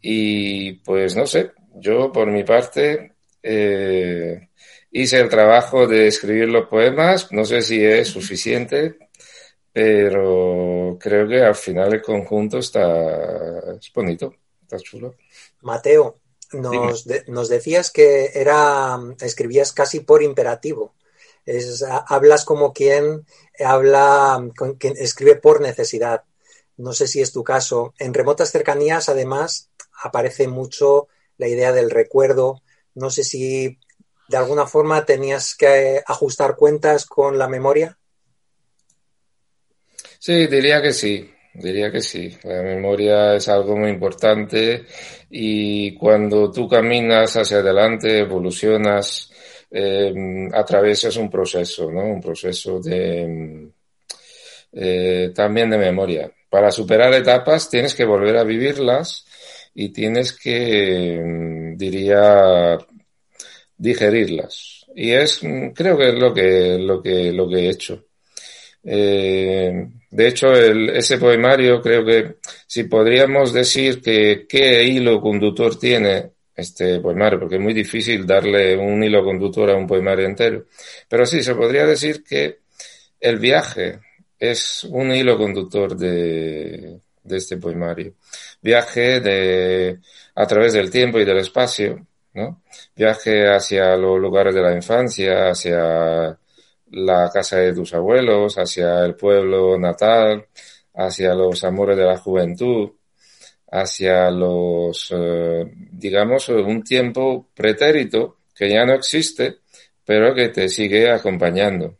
Y 0.00 0.72
pues 0.74 1.16
no 1.16 1.26
sé, 1.26 1.52
yo 1.74 2.10
por 2.10 2.28
mi 2.28 2.44
parte 2.44 3.12
eh, 3.42 4.48
hice 4.90 5.20
el 5.20 5.28
trabajo 5.28 5.86
de 5.86 6.08
escribir 6.08 6.48
los 6.48 6.66
poemas, 6.66 7.30
no 7.32 7.44
sé 7.44 7.62
si 7.62 7.84
es 7.84 8.08
suficiente, 8.08 8.96
pero 9.72 10.96
creo 11.00 11.28
que 11.28 11.42
al 11.42 11.54
final 11.54 11.94
el 11.94 12.02
conjunto 12.02 12.58
está 12.58 13.76
es 13.78 13.92
bonito, 13.92 14.34
está 14.62 14.78
chulo. 14.78 15.14
Mateo, 15.62 16.21
nos, 16.52 17.06
nos 17.26 17.48
decías 17.48 17.90
que 17.90 18.32
era 18.34 18.98
escribías 19.20 19.72
casi 19.72 20.00
por 20.00 20.22
imperativo. 20.22 20.94
Es, 21.44 21.84
hablas 22.06 22.44
como 22.44 22.72
quien 22.72 23.26
habla, 23.58 24.48
con 24.56 24.74
quien 24.74 24.94
escribe 24.96 25.36
por 25.36 25.60
necesidad. 25.60 26.24
No 26.76 26.92
sé 26.92 27.06
si 27.06 27.20
es 27.20 27.32
tu 27.32 27.42
caso. 27.44 27.94
En 27.98 28.14
remotas 28.14 28.50
cercanías, 28.50 29.08
además, 29.08 29.68
aparece 30.02 30.48
mucho 30.48 31.08
la 31.38 31.48
idea 31.48 31.72
del 31.72 31.90
recuerdo. 31.90 32.62
No 32.94 33.10
sé 33.10 33.24
si 33.24 33.78
de 34.28 34.36
alguna 34.36 34.66
forma 34.66 35.04
tenías 35.04 35.54
que 35.54 36.02
ajustar 36.06 36.56
cuentas 36.56 37.06
con 37.06 37.38
la 37.38 37.48
memoria. 37.48 37.98
Sí, 40.18 40.46
diría 40.46 40.80
que 40.80 40.92
sí, 40.92 41.31
diría 41.54 41.90
que 41.90 42.00
sí. 42.00 42.36
La 42.44 42.62
memoria 42.62 43.34
es 43.34 43.48
algo 43.48 43.76
muy 43.76 43.90
importante 43.90 44.84
y 45.30 45.94
cuando 45.94 46.50
tú 46.50 46.68
caminas 46.68 47.36
hacia 47.36 47.58
adelante, 47.58 48.18
evolucionas, 48.20 49.30
eh, 49.70 50.12
atravesas 50.52 51.16
un 51.16 51.30
proceso, 51.30 51.90
¿no? 51.90 52.04
Un 52.04 52.20
proceso 52.20 52.80
de 52.80 53.70
eh, 54.72 55.32
también 55.34 55.70
de 55.70 55.78
memoria. 55.78 56.30
Para 56.48 56.70
superar 56.70 57.12
etapas 57.14 57.68
tienes 57.70 57.94
que 57.94 58.04
volver 58.04 58.36
a 58.36 58.44
vivirlas 58.44 59.26
y 59.74 59.90
tienes 59.90 60.32
que, 60.32 61.20
mm, 61.22 61.76
diría, 61.76 62.78
digerirlas. 63.76 64.86
Y 64.94 65.12
es, 65.12 65.40
creo 65.74 65.96
que 65.98 66.08
es 66.10 66.14
lo 66.14 66.34
que, 66.34 66.78
lo 66.78 67.02
que, 67.02 67.32
lo 67.32 67.48
que 67.48 67.56
he 67.56 67.70
hecho. 67.70 68.04
Eh, 68.84 69.88
de 70.10 70.28
hecho, 70.28 70.52
ese 70.52 71.18
poemario 71.18 71.80
creo 71.80 72.04
que 72.04 72.36
si 72.66 72.84
podríamos 72.84 73.52
decir 73.52 74.02
que 74.02 74.46
qué 74.48 74.84
hilo 74.84 75.20
conductor 75.20 75.78
tiene 75.78 76.30
este 76.54 77.00
poemario, 77.00 77.40
porque 77.40 77.56
es 77.56 77.60
muy 77.62 77.72
difícil 77.72 78.26
darle 78.26 78.76
un 78.76 79.02
hilo 79.02 79.24
conductor 79.24 79.70
a 79.70 79.76
un 79.76 79.86
poemario 79.86 80.26
entero, 80.26 80.66
pero 81.08 81.24
sí, 81.24 81.42
se 81.42 81.54
podría 81.54 81.86
decir 81.86 82.22
que 82.22 82.58
el 83.20 83.38
viaje 83.38 84.00
es 84.38 84.84
un 84.84 85.12
hilo 85.12 85.38
conductor 85.38 85.96
de, 85.96 87.00
de 87.22 87.36
este 87.36 87.56
poemario. 87.56 88.14
Viaje 88.60 89.20
de, 89.20 89.98
a 90.34 90.46
través 90.46 90.72
del 90.72 90.90
tiempo 90.90 91.18
y 91.20 91.24
del 91.24 91.38
espacio, 91.38 92.06
¿no? 92.34 92.62
Viaje 92.96 93.48
hacia 93.48 93.96
los 93.96 94.18
lugares 94.18 94.54
de 94.54 94.62
la 94.62 94.74
infancia, 94.74 95.50
hacia 95.50 96.36
la 96.92 97.30
casa 97.32 97.56
de 97.58 97.74
tus 97.74 97.94
abuelos, 97.94 98.56
hacia 98.58 99.04
el 99.04 99.14
pueblo 99.14 99.78
natal, 99.78 100.46
hacia 100.94 101.34
los 101.34 101.64
amores 101.64 101.96
de 101.96 102.04
la 102.04 102.18
juventud, 102.18 102.90
hacia 103.70 104.30
los, 104.30 105.12
eh, 105.16 105.72
digamos, 105.92 106.48
un 106.50 106.82
tiempo 106.82 107.48
pretérito 107.54 108.38
que 108.54 108.68
ya 108.68 108.84
no 108.84 108.92
existe, 108.94 109.58
pero 110.04 110.34
que 110.34 110.50
te 110.50 110.68
sigue 110.68 111.10
acompañando. 111.10 111.96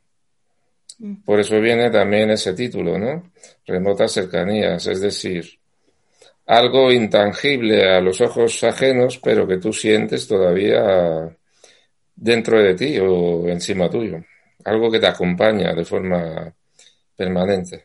Mm. 0.99 1.23
Por 1.25 1.41
eso 1.41 1.59
viene 1.61 1.91
también 1.91 2.31
ese 2.31 2.53
título, 2.53 2.99
¿no? 2.99 3.33
Remotas 3.67 4.13
cercanías, 4.13 4.87
es 4.87 5.01
decir, 5.01 5.59
algo 6.47 6.93
intangible 6.93 7.89
a 7.91 8.01
los 8.01 8.21
ojos 8.21 8.63
ajenos, 8.65 9.19
pero 9.19 9.47
que 9.47 9.57
tú 9.57 9.73
sientes 9.73 10.29
todavía 10.29 11.35
dentro 12.15 12.63
de 12.63 12.75
ti 12.75 12.99
o 12.99 13.49
encima 13.49 13.89
tuyo 13.89 14.23
algo 14.65 14.91
que 14.91 15.01
te 15.01 15.07
acompaña 15.07 15.75
de 15.75 15.85
forma 15.85 16.55
permanente. 17.17 17.85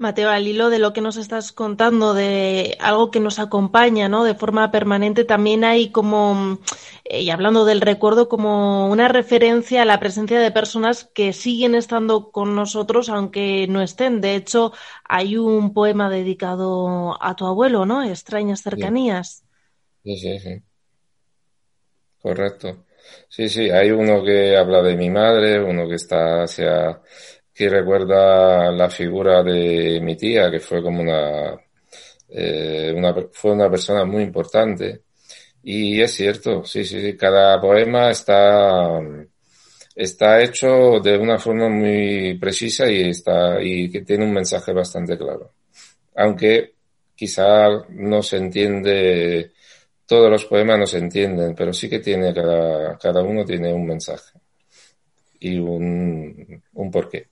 Mateo, 0.00 0.30
al 0.30 0.46
hilo 0.46 0.70
de 0.70 0.78
lo 0.78 0.94
que 0.94 1.02
nos 1.02 1.18
estás 1.18 1.52
contando, 1.52 2.14
de 2.14 2.78
algo 2.80 3.10
que 3.10 3.20
nos 3.20 3.38
acompaña, 3.38 4.08
¿no? 4.08 4.24
De 4.24 4.34
forma 4.34 4.70
permanente, 4.70 5.24
también 5.24 5.62
hay 5.62 5.90
como, 5.90 6.58
eh, 7.04 7.20
y 7.20 7.28
hablando 7.28 7.66
del 7.66 7.82
recuerdo, 7.82 8.26
como 8.26 8.88
una 8.88 9.08
referencia 9.08 9.82
a 9.82 9.84
la 9.84 10.00
presencia 10.00 10.40
de 10.40 10.50
personas 10.50 11.04
que 11.04 11.34
siguen 11.34 11.74
estando 11.74 12.30
con 12.30 12.54
nosotros 12.54 13.10
aunque 13.10 13.66
no 13.68 13.82
estén. 13.82 14.22
De 14.22 14.36
hecho, 14.36 14.72
hay 15.04 15.36
un 15.36 15.74
poema 15.74 16.08
dedicado 16.08 17.22
a 17.22 17.36
tu 17.36 17.44
abuelo, 17.44 17.84
¿no? 17.84 18.02
Extrañas 18.02 18.62
cercanías. 18.62 19.44
Sí, 20.02 20.16
sí, 20.16 20.38
sí. 20.38 20.62
Correcto. 22.22 22.86
Sí, 23.28 23.48
sí, 23.48 23.70
hay 23.70 23.90
uno 23.90 24.22
que 24.24 24.56
habla 24.56 24.82
de 24.82 24.96
mi 24.96 25.10
madre, 25.10 25.62
uno 25.62 25.88
que 25.88 25.94
está 25.96 26.42
hacia 26.44 27.00
que 27.54 27.68
recuerda 27.68 28.70
la 28.72 28.88
figura 28.90 29.42
de 29.42 30.00
mi 30.02 30.16
tía, 30.16 30.50
que 30.50 30.60
fue 30.60 30.82
como 30.82 31.02
una, 31.02 31.58
eh, 32.28 32.94
fue 33.32 33.52
una 33.52 33.70
persona 33.70 34.04
muy 34.04 34.22
importante. 34.22 35.02
Y 35.62 36.00
es 36.00 36.12
cierto, 36.14 36.64
sí, 36.64 36.84
sí, 36.84 37.16
cada 37.16 37.60
poema 37.60 38.10
está, 38.10 39.00
está 39.94 40.40
hecho 40.42 41.00
de 41.00 41.16
una 41.18 41.38
forma 41.38 41.68
muy 41.68 42.38
precisa 42.38 42.90
y 42.90 43.10
está, 43.10 43.62
y 43.62 43.90
que 43.90 44.02
tiene 44.02 44.24
un 44.24 44.32
mensaje 44.32 44.72
bastante 44.72 45.16
claro. 45.18 45.52
Aunque 46.16 46.74
quizá 47.14 47.68
no 47.90 48.22
se 48.22 48.38
entiende, 48.38 49.52
todos 50.10 50.28
los 50.28 50.44
poemas 50.44 50.76
no 50.76 50.88
se 50.88 50.98
entienden, 50.98 51.54
pero 51.54 51.72
sí 51.72 51.88
que 51.88 52.00
tiene 52.00 52.34
cada, 52.34 52.98
cada 52.98 53.22
uno 53.22 53.44
tiene 53.44 53.72
un 53.72 53.86
mensaje 53.86 54.40
y 55.38 55.56
un, 55.56 56.60
un 56.74 56.90
porqué. 56.90 57.28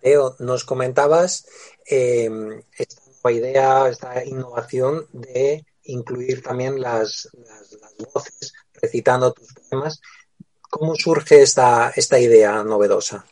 Leo, 0.00 0.36
nos 0.38 0.64
comentabas 0.64 1.44
eh, 1.90 2.30
esta 2.78 3.32
idea, 3.32 3.88
esta 3.88 4.24
innovación 4.24 5.08
de 5.12 5.66
incluir 5.86 6.40
también 6.40 6.80
las, 6.80 7.28
las, 7.32 7.72
las, 7.80 7.96
voces 8.14 8.52
recitando 8.80 9.32
tus 9.32 9.52
poemas. 9.54 10.00
¿Cómo 10.70 10.94
surge 10.94 11.42
esta, 11.42 11.92
esta 11.96 12.20
idea 12.20 12.62
novedosa? 12.62 13.26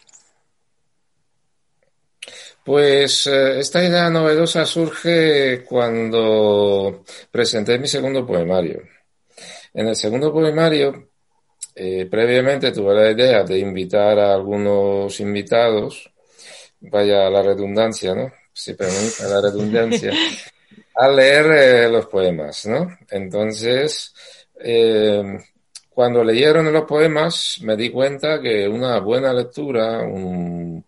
Pues 2.64 3.26
eh, 3.26 3.60
esta 3.60 3.82
idea 3.82 4.10
novedosa 4.10 4.66
surge 4.66 5.64
cuando 5.64 7.04
presenté 7.30 7.78
mi 7.78 7.88
segundo 7.88 8.26
poemario. 8.26 8.82
En 9.72 9.88
el 9.88 9.96
segundo 9.96 10.32
poemario, 10.32 11.10
eh, 11.74 12.06
previamente 12.10 12.72
tuve 12.72 12.94
la 12.94 13.10
idea 13.10 13.44
de 13.44 13.58
invitar 13.58 14.18
a 14.18 14.34
algunos 14.34 15.18
invitados 15.20 16.10
vaya 16.80 17.28
la 17.28 17.42
redundancia, 17.42 18.14
¿no? 18.14 18.32
Si 18.52 18.74
permite 18.74 19.24
la 19.28 19.40
redundancia, 19.40 20.12
a 20.96 21.08
leer 21.08 21.46
eh, 21.52 21.88
los 21.90 22.06
poemas, 22.06 22.66
¿no? 22.66 22.96
Entonces, 23.10 24.14
cuando 25.88 26.24
leyeron 26.24 26.72
los 26.72 26.84
poemas, 26.84 27.58
me 27.62 27.76
di 27.76 27.90
cuenta 27.90 28.40
que 28.40 28.68
una 28.68 28.98
buena 29.00 29.32
lectura, 29.32 30.00
un, 30.02 30.84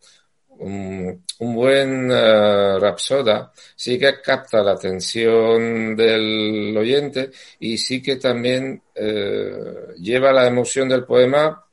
un, 0.59 1.25
buen 1.39 2.11
uh, 2.11 2.79
rapsoda, 2.79 3.53
sí 3.75 3.99
que 3.99 4.21
capta 4.21 4.63
la 4.63 4.73
atención 4.73 5.97
del 5.97 6.77
oyente 6.77 7.31
y 7.61 7.77
sí 7.77 8.01
que 8.01 8.17
también 8.17 8.81
eh, 8.95 9.89
lleva 9.99 10.33
la 10.33 10.47
emoción 10.47 10.89
del 10.89 11.05
poema 11.05 11.65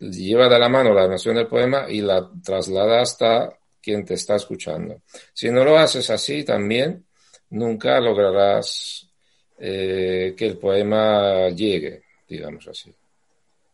lleva 0.00 0.48
de 0.48 0.58
la 0.58 0.68
mano 0.68 0.94
la 0.94 1.04
emoción 1.04 1.36
del 1.36 1.46
poema 1.46 1.86
y 1.88 2.00
la 2.00 2.28
traslada 2.42 3.02
hasta 3.02 3.52
quien 3.82 4.04
te 4.04 4.14
está 4.14 4.36
escuchando. 4.36 5.02
Si 5.32 5.50
no 5.50 5.64
lo 5.64 5.78
haces 5.78 6.08
así 6.10 6.44
también, 6.44 7.04
nunca 7.50 8.00
lograrás 8.00 9.08
eh, 9.58 10.34
que 10.36 10.46
el 10.46 10.58
poema 10.58 11.48
llegue, 11.50 12.04
digamos 12.28 12.66
así. 12.68 12.94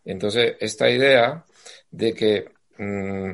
Entonces, 0.04 0.56
esta 0.60 0.88
idea 0.88 1.44
de 1.90 2.14
que 2.14 2.48
mmm, 2.78 3.32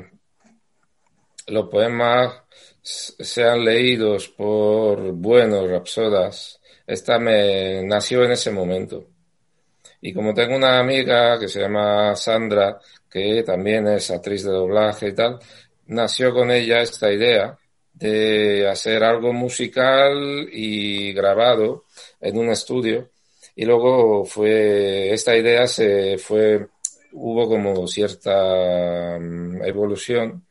los 1.47 1.69
poemas 1.69 2.33
sean 2.81 3.63
leídos 3.63 4.29
por 4.29 5.13
buenos 5.13 5.69
rapsodas, 5.69 6.59
esta 6.85 7.17
me 7.19 7.83
nació 7.83 8.23
en 8.23 8.31
ese 8.31 8.51
momento. 8.51 9.07
Y 10.01 10.13
como 10.13 10.33
tengo 10.33 10.55
una 10.55 10.79
amiga 10.79 11.39
que 11.39 11.47
se 11.47 11.61
llama 11.61 12.15
Sandra, 12.15 12.77
que 13.09 13.43
también 13.43 13.87
es 13.87 14.11
actriz 14.11 14.43
de 14.43 14.51
doblaje 14.51 15.09
y 15.09 15.13
tal, 15.15 15.39
nació 15.87 16.33
con 16.33 16.51
ella 16.51 16.81
esta 16.81 17.11
idea 17.11 17.57
de 17.93 18.67
hacer 18.67 19.03
algo 19.03 19.31
musical 19.31 20.49
y 20.51 21.13
grabado 21.13 21.85
en 22.19 22.37
un 22.37 22.49
estudio. 22.49 23.09
Y 23.55 23.65
luego 23.65 24.25
fue, 24.25 25.13
esta 25.13 25.37
idea 25.37 25.67
se 25.67 26.17
fue, 26.17 26.67
hubo 27.13 27.47
como 27.47 27.87
cierta 27.87 29.17
um, 29.17 29.63
evolución. 29.63 30.43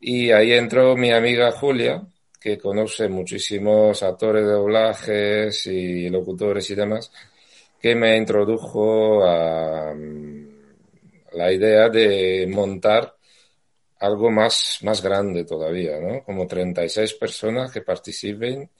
Y 0.00 0.30
ahí 0.30 0.52
entró 0.52 0.96
mi 0.96 1.10
amiga 1.12 1.50
Julia, 1.52 2.06
que 2.40 2.58
conoce 2.58 3.08
muchísimos 3.08 4.02
actores 4.02 4.44
de 4.44 4.52
doblajes 4.52 5.66
y 5.66 6.08
locutores 6.08 6.70
y 6.70 6.74
demás, 6.74 7.12
que 7.80 7.94
me 7.94 8.16
introdujo 8.16 9.24
a 9.24 9.94
la 11.32 11.52
idea 11.52 11.88
de 11.88 12.46
montar 12.48 13.14
algo 14.00 14.30
más, 14.30 14.78
más 14.82 15.02
grande 15.02 15.44
todavía, 15.44 16.00
¿no? 16.00 16.24
Como 16.24 16.46
36 16.46 17.14
personas 17.14 17.72
que 17.72 17.82
participen 17.82 18.70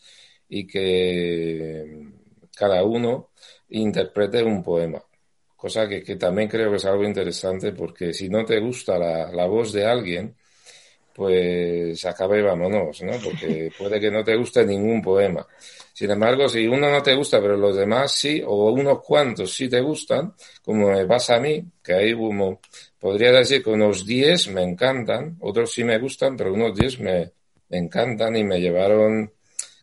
y 0.49 0.67
que 0.67 2.09
cada 2.57 2.85
uno 2.85 3.31
interprete 3.71 4.43
un 4.45 4.63
poema. 4.65 5.03
Cosa 5.57 5.89
que, 5.89 6.03
que 6.05 6.17
también 6.17 6.49
creo 6.49 6.71
que 6.71 6.79
es 6.79 6.87
algo 6.87 7.05
interesante 7.05 7.73
porque 7.73 8.15
si 8.15 8.29
no 8.29 8.45
te 8.45 8.61
gusta 8.61 8.99
la, 8.99 9.33
la 9.33 9.47
voz 9.47 9.73
de 9.73 9.87
alguien, 9.87 10.37
pues 11.19 12.05
acabe 12.05 12.41
vámonos, 12.43 13.03
¿no? 13.03 13.11
Porque 13.19 13.73
puede 13.77 13.99
que 13.99 14.09
no 14.09 14.23
te 14.23 14.37
guste 14.37 14.65
ningún 14.65 15.03
poema. 15.03 15.45
Sin 15.93 16.13
embargo, 16.13 16.49
si 16.49 16.65
uno 16.69 16.89
no 16.89 17.03
te 17.03 17.17
gusta, 17.17 17.41
pero 17.41 17.57
los 17.57 17.77
demás 17.77 18.13
sí, 18.13 18.41
o 18.47 18.71
unos 18.71 19.01
cuantos 19.03 19.53
sí 19.53 19.69
te 19.69 19.81
gustan, 19.81 20.33
como 20.63 20.93
me 20.93 21.05
pasa 21.07 21.35
a 21.35 21.41
mí, 21.41 21.61
que 21.83 21.93
hay 21.93 22.15
como, 22.15 22.61
podría 23.01 23.33
decir 23.33 23.65
que 23.65 23.71
unos 23.71 24.07
10 24.07 24.47
me 24.53 24.63
encantan, 24.63 25.37
otros 25.41 25.73
sí 25.73 25.83
me 25.83 25.99
gustan, 25.99 26.37
pero 26.37 26.55
unos 26.55 26.79
10 26.79 27.01
me, 27.01 27.33
me 27.69 27.79
encantan 27.79 28.37
y 28.37 28.45
me 28.45 28.61
llevaron 28.61 29.33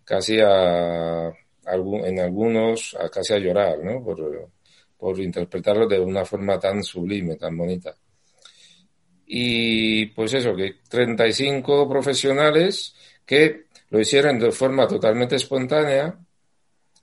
casi 0.06 0.40
a, 0.40 1.34
en 1.66 2.20
algunos, 2.22 2.96
a 2.98 3.10
casi 3.10 3.34
a 3.34 3.40
llorar, 3.40 3.80
¿no? 3.84 4.02
Por, 4.02 4.52
por 4.98 5.20
interpretarlo 5.20 5.86
de 5.86 6.00
una 6.00 6.24
forma 6.24 6.58
tan 6.58 6.82
sublime, 6.82 7.36
tan 7.36 7.58
bonita. 7.58 7.94
Y 9.28 10.08
pues 10.08 10.34
eso, 10.34 10.56
que 10.56 10.76
35 10.88 11.90
profesionales 11.90 12.96
que 13.26 13.66
lo 13.90 14.00
hicieron 14.00 14.40
de 14.40 14.52
forma 14.52 14.88
totalmente 14.88 15.36
espontánea 15.36 16.18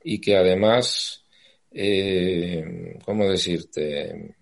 y 0.04 0.20
que 0.20 0.36
además, 0.36 1.24
eh, 1.72 2.98
¿cómo 3.04 3.28
decirte? 3.28 4.36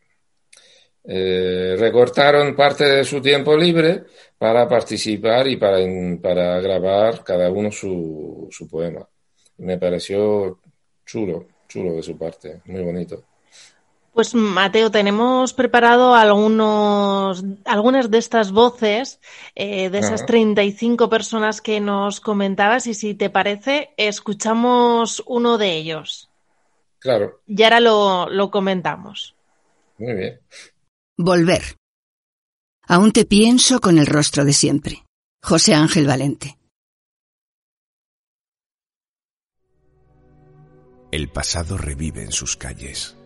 Eh, 1.05 1.77
recortaron 1.79 2.55
parte 2.55 2.85
de 2.85 3.05
su 3.05 3.23
tiempo 3.23 3.57
libre 3.57 4.05
para 4.37 4.69
participar 4.69 5.49
y 5.49 5.57
para, 5.57 5.79
para 6.21 6.61
grabar 6.61 7.25
cada 7.25 7.51
uno 7.51 7.71
su, 7.71 8.49
su 8.51 8.69
poema. 8.69 9.09
Me 9.59 9.79
pareció 9.79 10.61
chulo, 11.05 11.47
chulo 11.69 11.95
de 11.95 12.03
su 12.03 12.19
parte, 12.19 12.61
muy 12.66 12.83
bonito. 12.83 13.30
Pues 14.12 14.35
Mateo, 14.35 14.90
tenemos 14.90 15.53
preparado 15.53 16.14
algunos, 16.14 17.44
algunas 17.64 18.11
de 18.11 18.18
estas 18.18 18.51
voces 18.51 19.20
eh, 19.55 19.88
de 19.88 19.99
esas 20.01 20.27
35 20.27 21.09
personas 21.09 21.61
que 21.61 21.81
nos 21.81 22.20
comentabas 22.20 22.88
y 22.88 22.94
si 22.94 23.14
te 23.14 23.31
parece, 23.31 23.90
escuchamos 23.96 25.23
uno 25.27 25.59
de 25.59 25.77
ellos. 25.77 26.29
Claro. 26.99 27.40
Y 27.46 27.62
ahora 27.62 27.81
lo, 27.81 28.29
lo 28.29 28.51
comentamos. 28.51 29.37
Muy 29.99 30.14
bien. 30.14 30.40
Volver. 31.16 31.62
Aún 32.88 33.12
te 33.12 33.25
pienso 33.25 33.81
con 33.81 33.99
el 33.99 34.07
rostro 34.07 34.44
de 34.44 34.53
siempre. 34.53 35.05
José 35.40 35.75
Ángel 35.75 36.07
Valente. 36.07 36.59
El 41.12 41.29
pasado 41.29 41.79
revive 41.79 42.23
en 42.23 42.33
sus 42.33 42.57
calles 42.57 43.16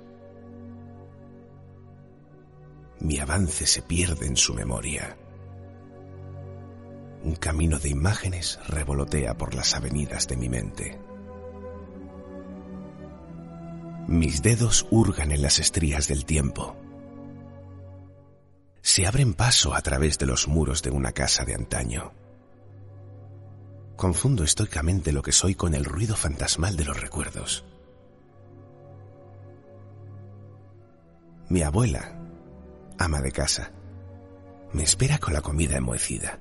mi 3.05 3.19
avance 3.19 3.67
se 3.67 3.83
pierde 3.83 4.27
en 4.27 4.37
su 4.37 4.55
memoria. 4.55 5.19
Un 7.23 7.37
camino 7.37 7.79
de 7.79 7.90
imágenes 7.90 8.59
revolotea 8.67 9.37
por 9.37 9.55
las 9.55 9.75
avenidas 9.75 10.27
de 10.27 10.38
mi 10.38 10.49
mente. 10.49 10.99
Mis 14.09 14.40
dedos 14.40 14.87
hurgan 14.90 15.33
en 15.33 15.43
las 15.43 15.59
estrías 15.59 16.09
del 16.09 16.25
tiempo. 16.25 16.77
se 18.81 19.07
abren 19.07 19.33
paso 19.33 19.75
a 19.75 19.81
través 19.81 20.19
de 20.19 20.27
los 20.27 20.47
muros 20.47 20.83
de 20.83 20.90
una 20.90 21.12
casa 21.12 21.45
de 21.45 21.55
antaño. 21.55 22.12
Confundo 23.97 24.45
estoicamente 24.45 25.11
lo 25.12 25.23
que 25.23 25.33
soy 25.33 25.55
con 25.55 25.75
el 25.75 25.85
ruido 25.85 26.17
fantasmal 26.17 26.77
de 26.77 26.85
los 26.85 27.01
recuerdos. 27.01 27.64
Mi 31.49 31.62
abuela, 31.62 32.13
ama 32.99 33.21
de 33.21 33.33
casa, 33.33 33.73
me 34.73 34.83
espera 34.83 35.19
con 35.19 35.35
la 35.35 35.41
comida 35.41 35.77
enmohecida. 35.77 36.39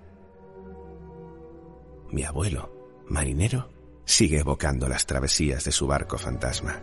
Mi 2.12 2.24
abuelo, 2.24 3.04
marinero, 3.08 3.70
sigue 4.06 4.40
evocando 4.40 4.88
las 4.88 5.06
travesías 5.06 5.64
de 5.64 5.72
su 5.72 5.88
barco 5.88 6.18
fantasma. 6.18 6.82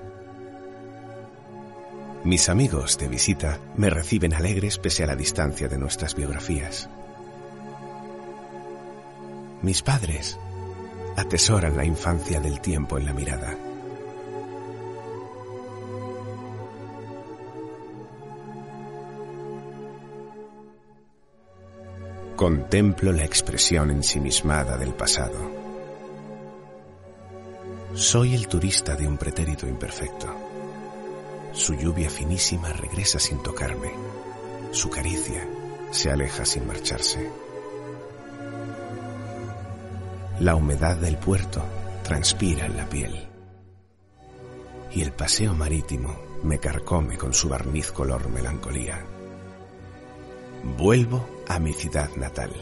Mis 2.24 2.48
amigos 2.48 2.98
de 2.98 3.08
visita 3.08 3.58
me 3.76 3.88
reciben 3.90 4.34
alegres 4.34 4.78
pese 4.78 5.04
a 5.04 5.06
la 5.06 5.16
distancia 5.16 5.68
de 5.68 5.78
nuestras 5.78 6.14
biografías. 6.14 6.88
Mis 9.62 9.82
padres 9.82 10.38
atesoran 11.16 11.76
la 11.76 11.84
infancia 11.84 12.40
del 12.40 12.60
tiempo 12.60 12.98
en 12.98 13.06
la 13.06 13.12
mirada. 13.12 13.56
Contemplo 22.40 23.12
la 23.12 23.22
expresión 23.22 23.90
ensimismada 23.90 24.78
del 24.78 24.94
pasado. 24.94 25.38
Soy 27.92 28.34
el 28.34 28.48
turista 28.48 28.96
de 28.96 29.06
un 29.06 29.18
pretérito 29.18 29.68
imperfecto. 29.68 30.26
Su 31.52 31.74
lluvia 31.74 32.08
finísima 32.08 32.72
regresa 32.72 33.18
sin 33.18 33.42
tocarme. 33.42 33.92
Su 34.70 34.88
caricia 34.88 35.46
se 35.90 36.10
aleja 36.10 36.46
sin 36.46 36.66
marcharse. 36.66 37.30
La 40.38 40.54
humedad 40.54 40.96
del 40.96 41.18
puerto 41.18 41.62
transpira 42.02 42.64
en 42.64 42.78
la 42.78 42.88
piel. 42.88 43.28
Y 44.92 45.02
el 45.02 45.12
paseo 45.12 45.52
marítimo 45.52 46.18
me 46.42 46.58
carcome 46.58 47.18
con 47.18 47.34
su 47.34 47.50
barniz 47.50 47.92
color 47.92 48.30
melancolía. 48.30 49.04
Vuelvo 50.78 51.39
a 51.50 51.58
mi 51.58 51.72
ciudad 51.72 52.08
natal. 52.14 52.52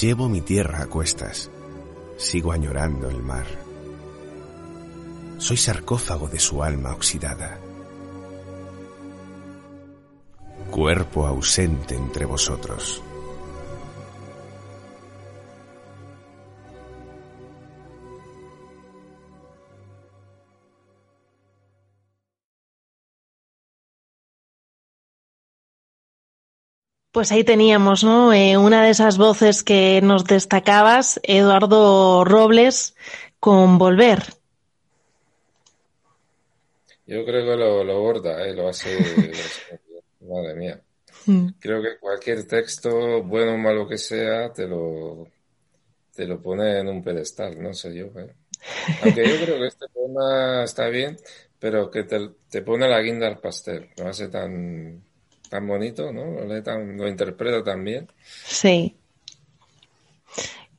Llevo 0.00 0.26
mi 0.30 0.40
tierra 0.40 0.80
a 0.80 0.86
cuestas. 0.86 1.50
Sigo 2.16 2.52
añorando 2.52 3.10
el 3.10 3.22
mar. 3.22 3.44
Soy 5.36 5.58
sarcófago 5.58 6.28
de 6.28 6.38
su 6.38 6.62
alma 6.62 6.92
oxidada. 6.92 7.58
Cuerpo 10.70 11.26
ausente 11.26 11.96
entre 11.96 12.24
vosotros. 12.24 13.02
Pues 27.12 27.30
ahí 27.30 27.44
teníamos, 27.44 28.04
¿no? 28.04 28.32
Eh, 28.32 28.56
una 28.56 28.82
de 28.82 28.90
esas 28.90 29.18
voces 29.18 29.62
que 29.62 30.00
nos 30.02 30.24
destacabas, 30.24 31.20
Eduardo 31.22 32.24
Robles, 32.24 32.96
con 33.38 33.76
Volver. 33.76 34.22
Yo 37.06 37.22
creo 37.26 37.44
que 37.44 37.56
lo, 37.56 37.84
lo 37.84 38.00
borda, 38.00 38.46
¿eh? 38.46 38.54
lo 38.54 38.66
hace. 38.66 38.96
madre 40.22 40.54
mía. 40.54 40.80
Mm. 41.26 41.48
Creo 41.60 41.82
que 41.82 41.98
cualquier 42.00 42.46
texto, 42.46 43.22
bueno 43.22 43.54
o 43.54 43.58
malo 43.58 43.86
que 43.86 43.98
sea, 43.98 44.50
te 44.50 44.66
lo, 44.66 45.28
te 46.14 46.24
lo 46.24 46.40
pone 46.40 46.78
en 46.78 46.88
un 46.88 47.02
pedestal, 47.02 47.62
no 47.62 47.74
sé 47.74 47.94
yo. 47.94 48.06
¿eh? 48.18 48.34
Aunque 49.02 49.28
yo 49.28 49.44
creo 49.44 49.58
que 49.58 49.66
este 49.66 49.86
poema 49.92 50.64
está 50.64 50.88
bien, 50.88 51.18
pero 51.58 51.90
que 51.90 52.04
te, 52.04 52.30
te 52.48 52.62
pone 52.62 52.88
la 52.88 53.02
guinda 53.02 53.26
al 53.26 53.38
pastel, 53.38 53.90
lo 53.98 54.08
hace 54.08 54.28
tan 54.28 55.02
tan 55.52 55.68
bonito, 55.68 56.10
¿no? 56.14 56.62
Tan, 56.62 56.96
lo 56.96 57.06
interpreta 57.06 57.62
tan 57.62 57.84
bien. 57.84 58.08
Sí. 58.24 58.96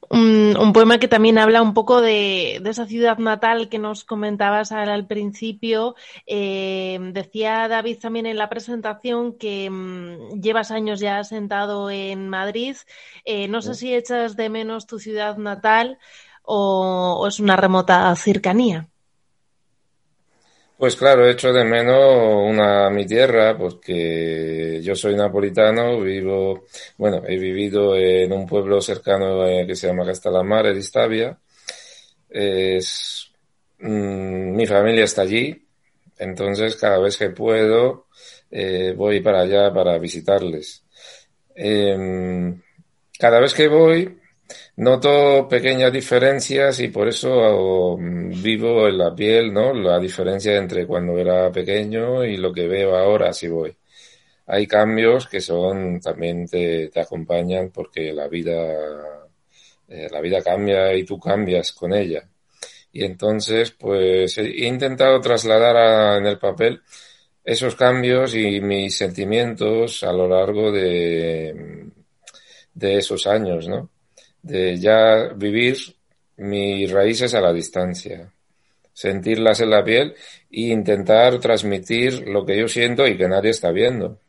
Un, 0.10 0.58
un, 0.60 0.74
poema 0.74 0.98
que 0.98 1.08
también 1.08 1.38
habla 1.38 1.62
un 1.62 1.76
poco 1.76 2.02
de, 2.02 2.60
de, 2.60 2.70
esa 2.72 2.88
ciudad 2.88 3.20
natal 3.20 3.70
que 3.70 3.78
nos 3.78 4.04
comentabas 4.04 4.72
al, 4.72 4.90
al 4.90 5.06
principio. 5.06 5.96
Eh, 6.26 6.98
decía 7.14 7.68
David 7.68 8.00
también 8.00 8.26
en 8.26 8.38
la 8.38 8.50
presentación 8.50 9.38
que 9.38 9.70
mmm, 9.70 10.42
llevas 10.42 10.72
años 10.72 11.00
ya 11.00 11.24
sentado 11.24 11.92
en 11.92 12.28
Madrid. 12.28 12.76
Eh, 13.26 13.48
no 13.48 13.62
sé 13.62 13.76
si 13.76 13.94
echas 13.94 14.36
de 14.36 14.50
menos 14.50 14.88
tu 14.88 14.98
ciudad 14.98 15.38
natal 15.38 16.00
o, 16.42 17.20
o 17.20 17.28
es 17.28 17.40
una 17.40 17.58
remota 17.58 18.16
cercanía. 18.16 18.90
Pues 20.78 20.96
claro, 20.96 21.28
echo 21.30 21.54
de 21.54 21.64
menos 21.64 22.50
una 22.50 22.90
mi 22.90 23.06
tierra, 23.06 23.58
porque 23.58 24.82
yo 24.84 24.96
soy 24.96 25.16
napolitano, 25.16 26.02
vivo, 26.02 26.66
bueno, 26.98 27.22
he 27.28 27.38
vivido 27.38 27.96
en 27.96 28.34
un 28.34 28.46
pueblo 28.48 28.82
cercano 28.82 29.48
eh, 29.48 29.66
que 29.68 29.76
se 29.76 29.88
llama 29.88 30.06
Castelamar, 30.06 30.74
de 30.74 30.80
Istavia. 30.80 31.38
Es, 32.30 33.32
mmm, 33.80 34.56
mi 34.56 34.66
familia 34.66 35.06
está 35.06 35.22
allí, 35.22 35.66
entonces 36.18 36.76
cada 36.76 37.00
vez 37.00 37.18
que 37.18 37.30
puedo 37.30 38.08
eh, 38.52 38.94
voy 38.98 39.22
para 39.22 39.42
allá 39.42 39.74
para 39.74 39.98
visitarles. 40.00 40.84
Eh, 41.56 42.56
cada 43.20 43.40
vez 43.40 43.54
que 43.54 43.68
voy, 43.68 44.20
noto 44.78 45.48
pequeñas 45.48 45.92
diferencias 45.92 46.80
y 46.80 46.88
por 46.90 47.08
eso 47.08 47.96
um, 47.96 48.30
vivo 48.42 48.88
en 48.88 48.98
la 48.98 49.16
piel, 49.16 49.54
¿no? 49.54 49.74
La 49.74 50.00
diferencia 50.00 50.56
entre 50.58 50.86
cuando 50.88 51.18
era 51.18 51.52
pequeño 51.52 52.24
y 52.26 52.38
lo 52.38 52.54
que 52.54 52.68
veo 52.68 52.96
ahora 52.96 53.34
si 53.34 53.48
voy. 53.48 53.76
Hay 54.48 54.68
cambios 54.68 55.28
que 55.28 55.42
son, 55.42 56.00
también 56.02 56.48
te, 56.48 56.90
te 56.90 57.00
acompañan 57.00 57.72
porque 57.72 58.14
la 58.14 58.28
vida, 58.28 58.74
eh, 59.88 60.08
la 60.12 60.22
vida 60.22 60.42
cambia 60.42 60.94
y 60.94 61.04
tú 61.06 61.20
cambias 61.20 61.72
con 61.74 61.94
ella. 61.94 62.28
Y 62.92 63.04
entonces, 63.06 63.72
pues 63.72 64.38
he 64.38 64.68
intentado 64.68 65.20
trasladar 65.22 65.76
a, 65.78 66.18
en 66.18 66.28
el 66.28 66.38
papel 66.40 66.82
esos 67.44 67.76
cambios 67.76 68.36
y 68.36 68.62
mis 68.62 68.96
sentimientos 68.98 70.04
a 70.04 70.14
lo 70.14 70.28
largo 70.28 70.72
de, 70.72 71.92
de 72.74 72.98
esos 72.98 73.28
años, 73.28 73.68
¿no? 73.68 73.90
De 74.44 74.78
ya 74.78 75.30
vivir 75.36 75.78
mis 76.38 76.92
raíces 76.92 77.34
a 77.34 77.42
la 77.42 77.52
distancia, 77.52 78.32
sentirlas 78.94 79.62
en 79.62 79.70
la 79.72 79.84
piel 79.84 80.14
e 80.52 80.62
intentar 80.62 81.40
transmitir 81.40 82.28
lo 82.28 82.46
que 82.46 82.58
yo 82.58 82.68
siento 82.68 83.08
y 83.08 83.18
que 83.18 83.28
nadie 83.28 83.50
está 83.50 83.72
viendo. 83.72 84.20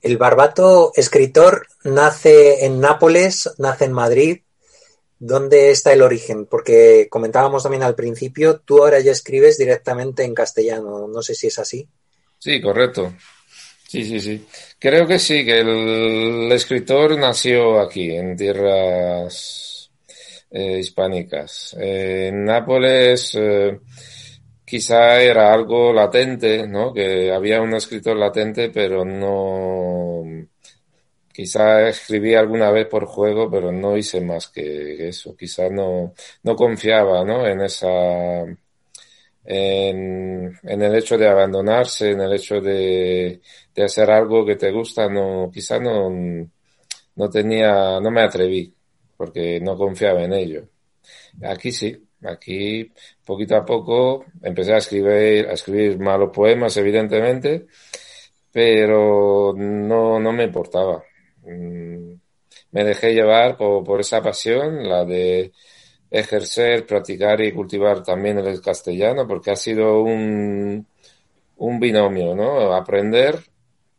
El 0.00 0.16
barbato 0.16 0.92
escritor 0.94 1.66
nace 1.84 2.64
en 2.64 2.80
Nápoles, 2.80 3.50
nace 3.58 3.84
en 3.84 3.92
Madrid. 3.92 4.38
¿Dónde 5.18 5.70
está 5.70 5.92
el 5.92 6.00
origen? 6.00 6.46
Porque 6.46 7.08
comentábamos 7.10 7.64
también 7.64 7.82
al 7.82 7.94
principio, 7.94 8.60
tú 8.60 8.78
ahora 8.78 9.00
ya 9.00 9.12
escribes 9.12 9.58
directamente 9.58 10.24
en 10.24 10.34
castellano. 10.34 11.06
No 11.06 11.20
sé 11.20 11.34
si 11.34 11.48
es 11.48 11.58
así. 11.58 11.86
Sí, 12.38 12.62
correcto. 12.62 13.12
Sí, 13.90 14.04
sí, 14.04 14.20
sí. 14.20 14.46
Creo 14.78 15.04
que 15.04 15.18
sí, 15.18 15.44
que 15.44 15.58
el, 15.60 16.52
escritor 16.52 17.18
nació 17.18 17.80
aquí, 17.80 18.12
en 18.12 18.36
tierras 18.36 19.90
eh, 20.48 20.78
hispánicas. 20.78 21.76
Eh, 21.80 22.28
en 22.28 22.44
Nápoles 22.44 23.34
eh, 23.34 23.80
quizá 24.64 25.20
era 25.20 25.52
algo 25.52 25.92
latente, 25.92 26.68
¿no? 26.68 26.92
Que 26.94 27.32
había 27.32 27.60
un 27.60 27.74
escritor 27.74 28.16
latente, 28.16 28.70
pero 28.70 29.04
no... 29.04 30.22
Quizá 31.32 31.88
escribí 31.88 32.34
alguna 32.34 32.70
vez 32.70 32.86
por 32.86 33.06
juego, 33.06 33.50
pero 33.50 33.72
no 33.72 33.96
hice 33.96 34.20
más 34.20 34.48
que 34.50 35.08
eso. 35.08 35.36
Quizá 35.36 35.68
no, 35.68 36.14
no 36.44 36.54
confiaba, 36.54 37.24
¿no? 37.24 37.44
En 37.44 37.60
esa... 37.62 38.44
En, 39.44 40.29
en 40.62 40.82
el 40.82 40.94
hecho 40.94 41.16
de 41.18 41.28
abandonarse, 41.28 42.10
en 42.10 42.20
el 42.20 42.32
hecho 42.34 42.60
de, 42.60 43.40
de 43.74 43.84
hacer 43.84 44.10
algo 44.10 44.44
que 44.44 44.56
te 44.56 44.70
gusta, 44.70 45.08
no, 45.08 45.50
quizá 45.52 45.78
no, 45.78 46.10
no 47.16 47.30
tenía, 47.30 48.00
no 48.00 48.10
me 48.10 48.22
atreví, 48.22 48.74
porque 49.16 49.60
no 49.60 49.76
confiaba 49.76 50.22
en 50.24 50.32
ello. 50.32 50.68
Aquí 51.42 51.72
sí, 51.72 51.96
aquí 52.22 52.92
poquito 53.24 53.56
a 53.56 53.64
poco 53.64 54.26
empecé 54.42 54.74
a 54.74 54.78
escribir, 54.78 55.48
a 55.48 55.52
escribir 55.52 55.98
malos 55.98 56.30
poemas, 56.32 56.76
evidentemente, 56.76 57.66
pero 58.52 59.54
no, 59.56 60.20
no 60.20 60.32
me 60.32 60.44
importaba. 60.44 61.02
Me 62.72 62.84
dejé 62.84 63.14
llevar 63.14 63.56
por, 63.56 63.84
por 63.84 64.00
esa 64.00 64.22
pasión, 64.22 64.88
la 64.88 65.04
de 65.04 65.52
ejercer, 66.10 66.86
practicar 66.86 67.40
y 67.40 67.52
cultivar 67.52 68.02
también 68.02 68.38
el 68.38 68.60
castellano, 68.60 69.26
porque 69.26 69.52
ha 69.52 69.56
sido 69.56 70.02
un, 70.02 70.86
un 71.56 71.80
binomio, 71.80 72.34
¿no? 72.34 72.72
Aprender, 72.74 73.38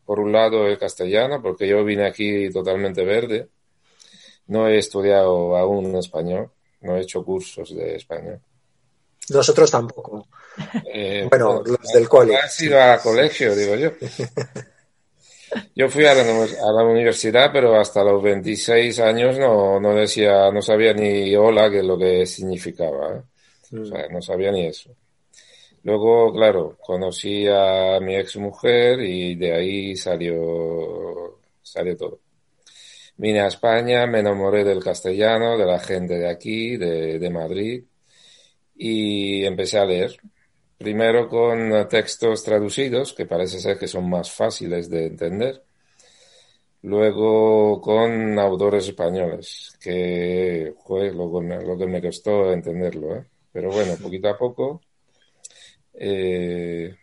por 0.06 0.20
un 0.20 0.32
lado, 0.32 0.68
el 0.68 0.78
castellano, 0.78 1.42
porque 1.42 1.68
yo 1.68 1.84
vine 1.86 2.06
aquí 2.06 2.50
totalmente 2.50 3.06
verde. 3.06 3.50
No 4.48 4.68
he 4.68 4.78
estudiado 4.78 5.56
aún 5.56 5.96
español, 5.96 6.52
no 6.82 6.98
he 6.98 7.02
hecho 7.02 7.24
cursos 7.24 7.74
de 7.74 7.96
español. 7.96 8.42
Nosotros 9.30 9.72
tampoco. 9.72 10.28
Eh, 10.94 11.26
bueno, 11.30 11.64
los 11.64 11.94
del 11.94 12.10
cole. 12.10 12.36
Has 12.36 12.62
ido 12.62 12.82
a 12.82 12.98
colegio, 12.98 13.56
digo 13.56 13.76
yo. 13.76 13.92
Yo 15.76 15.90
fui 15.90 16.06
a 16.06 16.14
la, 16.14 16.22
a 16.22 16.72
la, 16.72 16.84
universidad, 16.84 17.52
pero 17.52 17.80
hasta 17.80 18.04
los 18.04 18.22
26 18.22 19.00
años 19.00 19.38
no, 19.38 19.80
no 19.80 19.94
decía, 19.96 20.52
no 20.52 20.62
sabía 20.62 20.94
ni 20.94 21.36
hola, 21.36 21.70
que 21.70 21.80
es 21.80 21.86
lo 21.86 21.98
que 21.98 22.26
significaba. 22.26 23.18
¿eh? 23.18 23.78
O 23.80 23.86
sea, 23.86 24.08
no 24.10 24.22
sabía 24.22 24.52
ni 24.52 24.66
eso. 24.66 24.96
Luego, 25.84 26.32
claro, 26.34 26.78
conocí 26.80 27.48
a 27.48 28.00
mi 28.02 28.16
ex 28.16 28.38
mujer 28.38 29.00
y 29.02 29.36
de 29.36 29.54
ahí 29.54 29.96
salió, 29.96 31.40
salió 31.62 31.98
todo. 31.98 32.20
Vine 33.18 33.42
a 33.42 33.48
España, 33.48 34.06
me 34.08 34.20
enamoré 34.20 34.64
del 34.64 34.84
castellano, 34.84 35.58
de 35.58 35.66
la 35.66 35.80
gente 35.80 36.16
de 36.18 36.30
aquí, 36.30 36.78
de, 36.78 37.20
de 37.20 37.30
Madrid, 37.30 37.84
y 38.76 39.46
empecé 39.46 39.80
a 39.80 39.86
leer. 39.86 40.18
Primero 40.82 41.30
con 41.30 41.88
textos 41.88 42.44
traducidos, 42.44 43.14
que 43.14 43.28
parece 43.28 43.60
ser 43.60 43.78
que 43.78 43.88
son 43.88 44.10
más 44.10 44.32
fáciles 44.32 44.90
de 44.90 45.06
entender. 45.06 45.64
Luego 46.82 47.80
con 47.80 48.40
autores 48.40 48.88
españoles, 48.88 49.78
que 49.80 50.74
fue 50.84 51.12
lo, 51.12 51.40
lo, 51.40 51.78
que 51.78 51.86
me 51.86 52.02
costó 52.02 52.52
entenderlo. 52.52 53.18
¿eh? 53.18 53.26
Pero 53.52 53.70
bueno, 53.70 53.96
poquito 54.02 54.30
a 54.30 54.38
poco 54.38 54.82
eh, 55.94 56.96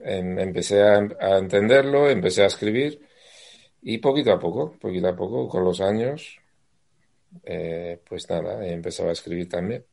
em, 0.00 0.38
empecé 0.38 0.82
a, 0.82 0.98
a, 1.20 1.38
entenderlo, 1.38 2.08
empecé 2.08 2.44
a 2.44 2.46
escribir 2.46 3.00
y 3.82 3.98
poquito 3.98 4.32
a 4.32 4.38
poco, 4.38 4.72
poquito 4.80 5.08
a 5.08 5.16
poco, 5.16 5.48
con 5.48 5.64
los 5.64 5.80
años, 5.80 6.38
eh, 7.44 8.00
pues 8.08 8.28
nada, 8.30 8.64
empezaba 8.66 9.10
a 9.10 9.12
escribir 9.12 9.48
también. 9.48 9.84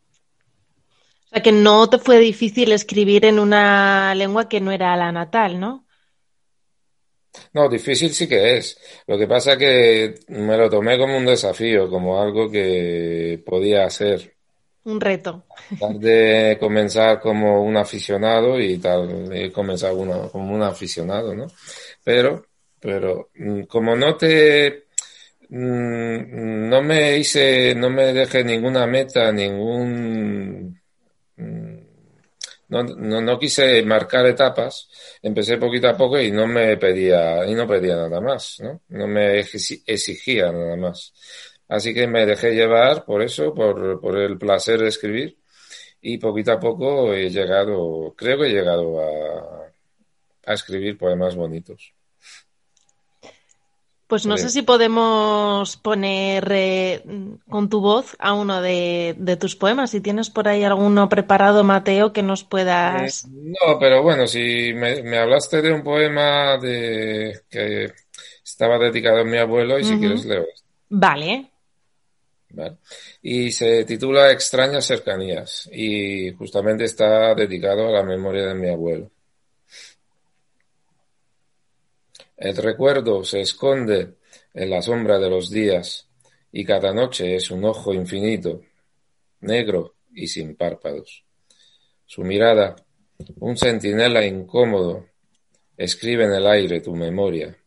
Sea 1.34 1.42
que 1.42 1.52
no 1.52 1.90
te 1.90 1.98
fue 1.98 2.20
difícil 2.20 2.72
escribir 2.72 3.26
en 3.26 3.40
una 3.40 4.14
lengua 4.14 4.48
que 4.48 4.62
no 4.62 4.72
era 4.72 4.96
la 4.96 5.12
natal, 5.12 5.60
¿no? 5.60 5.88
No, 7.54 7.68
difícil 7.68 8.14
sí 8.14 8.28
que 8.28 8.58
es. 8.58 8.78
Lo 9.08 9.18
que 9.18 9.26
pasa 9.26 9.58
que 9.58 10.14
me 10.28 10.56
lo 10.56 10.70
tomé 10.70 10.96
como 11.00 11.18
un 11.18 11.26
desafío, 11.26 11.90
como 11.90 12.22
algo 12.22 12.52
que 12.52 13.42
podía 13.44 13.86
hacer. 13.86 14.36
Un 14.84 15.02
reto. 15.02 15.46
De 15.96 16.58
comenzar 16.60 17.20
como 17.20 17.64
un 17.64 17.78
aficionado 17.78 18.60
y 18.60 18.78
tal, 18.78 19.32
he 19.34 19.52
comenzado 19.52 19.96
una, 19.96 20.30
como 20.30 20.54
un 20.54 20.62
aficionado, 20.62 21.34
¿no? 21.34 21.48
Pero, 22.04 22.46
pero 22.80 23.32
mm, 23.34 23.64
como 23.64 23.96
no 23.96 24.16
te, 24.16 24.86
mm, 25.50 26.70
no 26.70 26.84
me 26.84 27.18
hice, 27.18 27.74
no 27.74 27.90
me 27.90 28.14
dejé 28.14 28.44
ninguna 28.44 28.86
meta, 28.86 29.32
ningún 29.32 30.73
no, 32.74 32.84
no, 32.84 33.22
no, 33.22 33.40
quise 33.40 33.84
marcar 33.84 34.26
etapas, 34.26 34.90
empecé 35.22 35.58
poquito 35.58 35.88
a 35.88 35.98
poco 35.98 36.20
y 36.20 36.32
no 36.32 36.48
me 36.48 36.78
pedía, 36.78 37.46
y 37.46 37.54
no 37.54 37.68
pedía 37.68 37.96
nada 37.96 38.20
más, 38.22 38.60
¿no? 38.62 38.82
No 38.90 39.08
me 39.08 39.40
exigía 39.40 40.52
nada 40.52 40.76
más. 40.76 41.14
Así 41.68 41.94
que 41.94 42.08
me 42.08 42.26
dejé 42.26 42.54
llevar 42.54 43.06
por 43.06 43.22
eso, 43.22 43.54
por, 43.54 44.02
por 44.02 44.18
el 44.18 44.38
placer 44.38 44.80
de 44.80 44.88
escribir, 44.90 45.38
y 46.02 46.18
poquito 46.18 46.52
a 46.54 46.60
poco 46.60 47.14
he 47.14 47.30
llegado, 47.30 48.14
creo 48.18 48.40
que 48.40 48.48
he 48.48 48.54
llegado 48.54 49.00
a, 49.02 49.72
a 50.46 50.54
escribir 50.54 50.98
poemas 50.98 51.36
bonitos. 51.36 51.94
Pues 54.08 54.26
no 54.26 54.38
sé 54.38 54.50
si 54.50 54.62
podemos 54.62 55.78
poner 55.78 56.48
eh, 56.52 57.04
con 57.50 57.70
tu 57.70 57.80
voz 57.80 58.16
a 58.20 58.34
uno 58.34 58.62
de, 58.62 59.16
de, 59.18 59.38
tus 59.38 59.56
poemas. 59.56 59.92
Si 59.92 60.02
tienes 60.02 60.30
por 60.30 60.48
ahí 60.48 60.64
alguno 60.64 61.10
preparado, 61.10 61.64
Mateo, 61.64 62.14
que 62.14 62.22
nos 62.22 62.44
puedas. 62.44 63.26
Eh, 63.26 63.28
no, 63.32 63.80
pero 63.80 64.04
bueno, 64.04 64.28
si 64.28 64.74
me, 64.74 65.02
me, 65.04 65.18
hablaste 65.18 65.62
de 65.62 65.74
un 65.74 65.84
poema 65.84 66.58
de 66.58 67.42
que 67.50 67.94
estaba 68.44 68.78
dedicado 68.78 69.22
a 69.22 69.26
mi 69.26 69.38
abuelo, 69.38 69.80
y 69.80 69.84
si 69.84 69.94
uh 69.94 69.96
-huh. 69.96 70.00
quieres 70.00 70.26
leo. 70.26 70.46
Vale. 70.90 71.50
vale. 72.50 72.78
Y 73.22 73.52
se 73.52 73.86
titula 73.86 74.32
Extrañas 74.32 74.86
cercanías, 74.86 75.70
y 75.72 76.34
justamente 76.34 76.84
está 76.84 77.34
dedicado 77.34 77.88
a 77.88 77.92
la 77.92 78.04
memoria 78.04 78.48
de 78.48 78.54
mi 78.54 78.70
abuelo. 78.70 79.10
El 82.44 82.58
recuerdo 82.58 83.24
se 83.24 83.40
esconde 83.40 84.16
en 84.54 84.70
la 84.70 84.82
sombra 84.82 85.18
de 85.18 85.30
los 85.30 85.50
días 85.50 86.10
y 86.52 86.66
cada 86.66 86.94
noche 86.94 87.36
es 87.36 87.50
un 87.52 87.64
ojo 87.64 87.94
infinito, 87.94 88.60
negro 89.40 89.96
y 90.14 90.28
sin 90.28 90.58
párpados. 90.58 91.24
Su 92.06 92.22
mirada, 92.24 92.76
un 93.40 93.56
centinela 93.56 94.26
incómodo, 94.26 95.06
escribe 95.78 96.26
en 96.26 96.34
el 96.34 96.46
aire 96.46 96.82
tu 96.82 96.94
memoria 96.94 97.58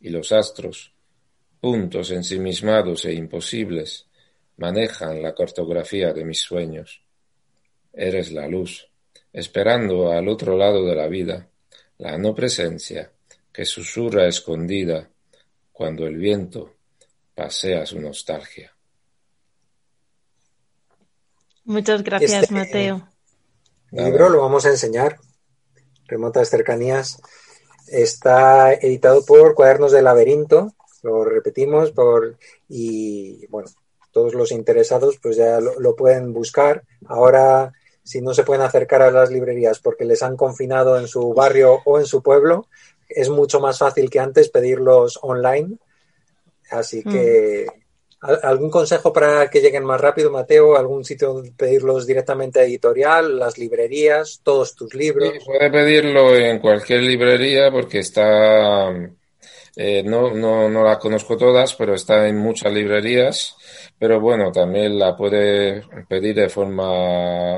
y 0.00 0.08
los 0.08 0.32
astros, 0.32 0.92
puntos 1.60 2.10
ensimismados 2.10 3.04
e 3.04 3.12
imposibles, 3.14 4.08
manejan 4.56 5.22
la 5.22 5.32
cartografía 5.32 6.12
de 6.12 6.24
mis 6.24 6.40
sueños. 6.40 7.04
Eres 7.92 8.32
la 8.32 8.48
luz, 8.48 8.90
esperando 9.32 10.10
al 10.10 10.26
otro 10.26 10.56
lado 10.56 10.84
de 10.84 10.96
la 10.96 11.06
vida, 11.06 11.48
la 11.98 12.18
no 12.18 12.34
presencia 12.34 13.12
que 13.58 13.64
susurra 13.64 14.28
escondida 14.28 15.10
cuando 15.72 16.06
el 16.06 16.14
viento 16.14 16.76
pasea 17.34 17.84
su 17.86 18.00
nostalgia. 18.00 18.72
Muchas 21.64 22.04
gracias, 22.04 22.44
este, 22.44 22.54
Mateo. 22.54 23.08
El 23.90 24.04
libro 24.04 24.28
lo 24.28 24.42
vamos 24.42 24.64
a 24.64 24.68
enseñar. 24.68 25.18
Remotas 26.06 26.50
cercanías. 26.50 27.20
Está 27.88 28.74
editado 28.74 29.24
por 29.26 29.56
Cuadernos 29.56 29.90
del 29.90 30.04
Laberinto. 30.04 30.74
Lo 31.02 31.24
repetimos 31.24 31.90
por 31.90 32.38
y 32.68 33.44
bueno, 33.48 33.68
todos 34.12 34.34
los 34.34 34.52
interesados 34.52 35.18
pues 35.20 35.36
ya 35.36 35.58
lo, 35.58 35.80
lo 35.80 35.96
pueden 35.96 36.32
buscar. 36.32 36.84
Ahora 37.06 37.72
si 38.04 38.22
no 38.22 38.34
se 38.34 38.44
pueden 38.44 38.62
acercar 38.62 39.02
a 39.02 39.10
las 39.10 39.32
librerías 39.32 39.80
porque 39.80 40.04
les 40.04 40.22
han 40.22 40.36
confinado 40.36 40.96
en 40.96 41.08
su 41.08 41.34
barrio 41.34 41.82
o 41.84 41.98
en 41.98 42.06
su 42.06 42.22
pueblo, 42.22 42.68
es 43.08 43.28
mucho 43.28 43.60
más 43.60 43.78
fácil 43.78 44.10
que 44.10 44.20
antes 44.20 44.50
pedirlos 44.50 45.18
online. 45.22 45.76
Así 46.70 47.02
que, 47.02 47.66
mm. 47.66 48.26
¿algún 48.42 48.70
consejo 48.70 49.12
para 49.12 49.48
que 49.48 49.60
lleguen 49.60 49.84
más 49.84 50.00
rápido, 50.00 50.30
Mateo? 50.30 50.76
¿Algún 50.76 51.04
sitio 51.04 51.32
donde 51.34 51.52
pedirlos 51.52 52.06
directamente 52.06 52.60
a 52.60 52.64
editorial, 52.64 53.38
las 53.38 53.56
librerías, 53.58 54.40
todos 54.42 54.74
tus 54.74 54.94
libros? 54.94 55.32
Sí, 55.32 55.44
puede 55.44 55.70
pedirlo 55.70 56.36
en 56.36 56.58
cualquier 56.58 57.02
librería 57.02 57.70
porque 57.70 58.00
está. 58.00 58.90
Eh, 59.80 60.02
no, 60.02 60.34
no, 60.34 60.68
no 60.68 60.82
la 60.82 60.98
conozco 60.98 61.36
todas, 61.36 61.74
pero 61.74 61.94
está 61.94 62.28
en 62.28 62.36
muchas 62.36 62.72
librerías. 62.72 63.56
Pero 63.98 64.20
bueno, 64.20 64.52
también 64.52 64.98
la 64.98 65.16
puede 65.16 65.82
pedir 66.08 66.36
de 66.36 66.48
forma 66.48 66.88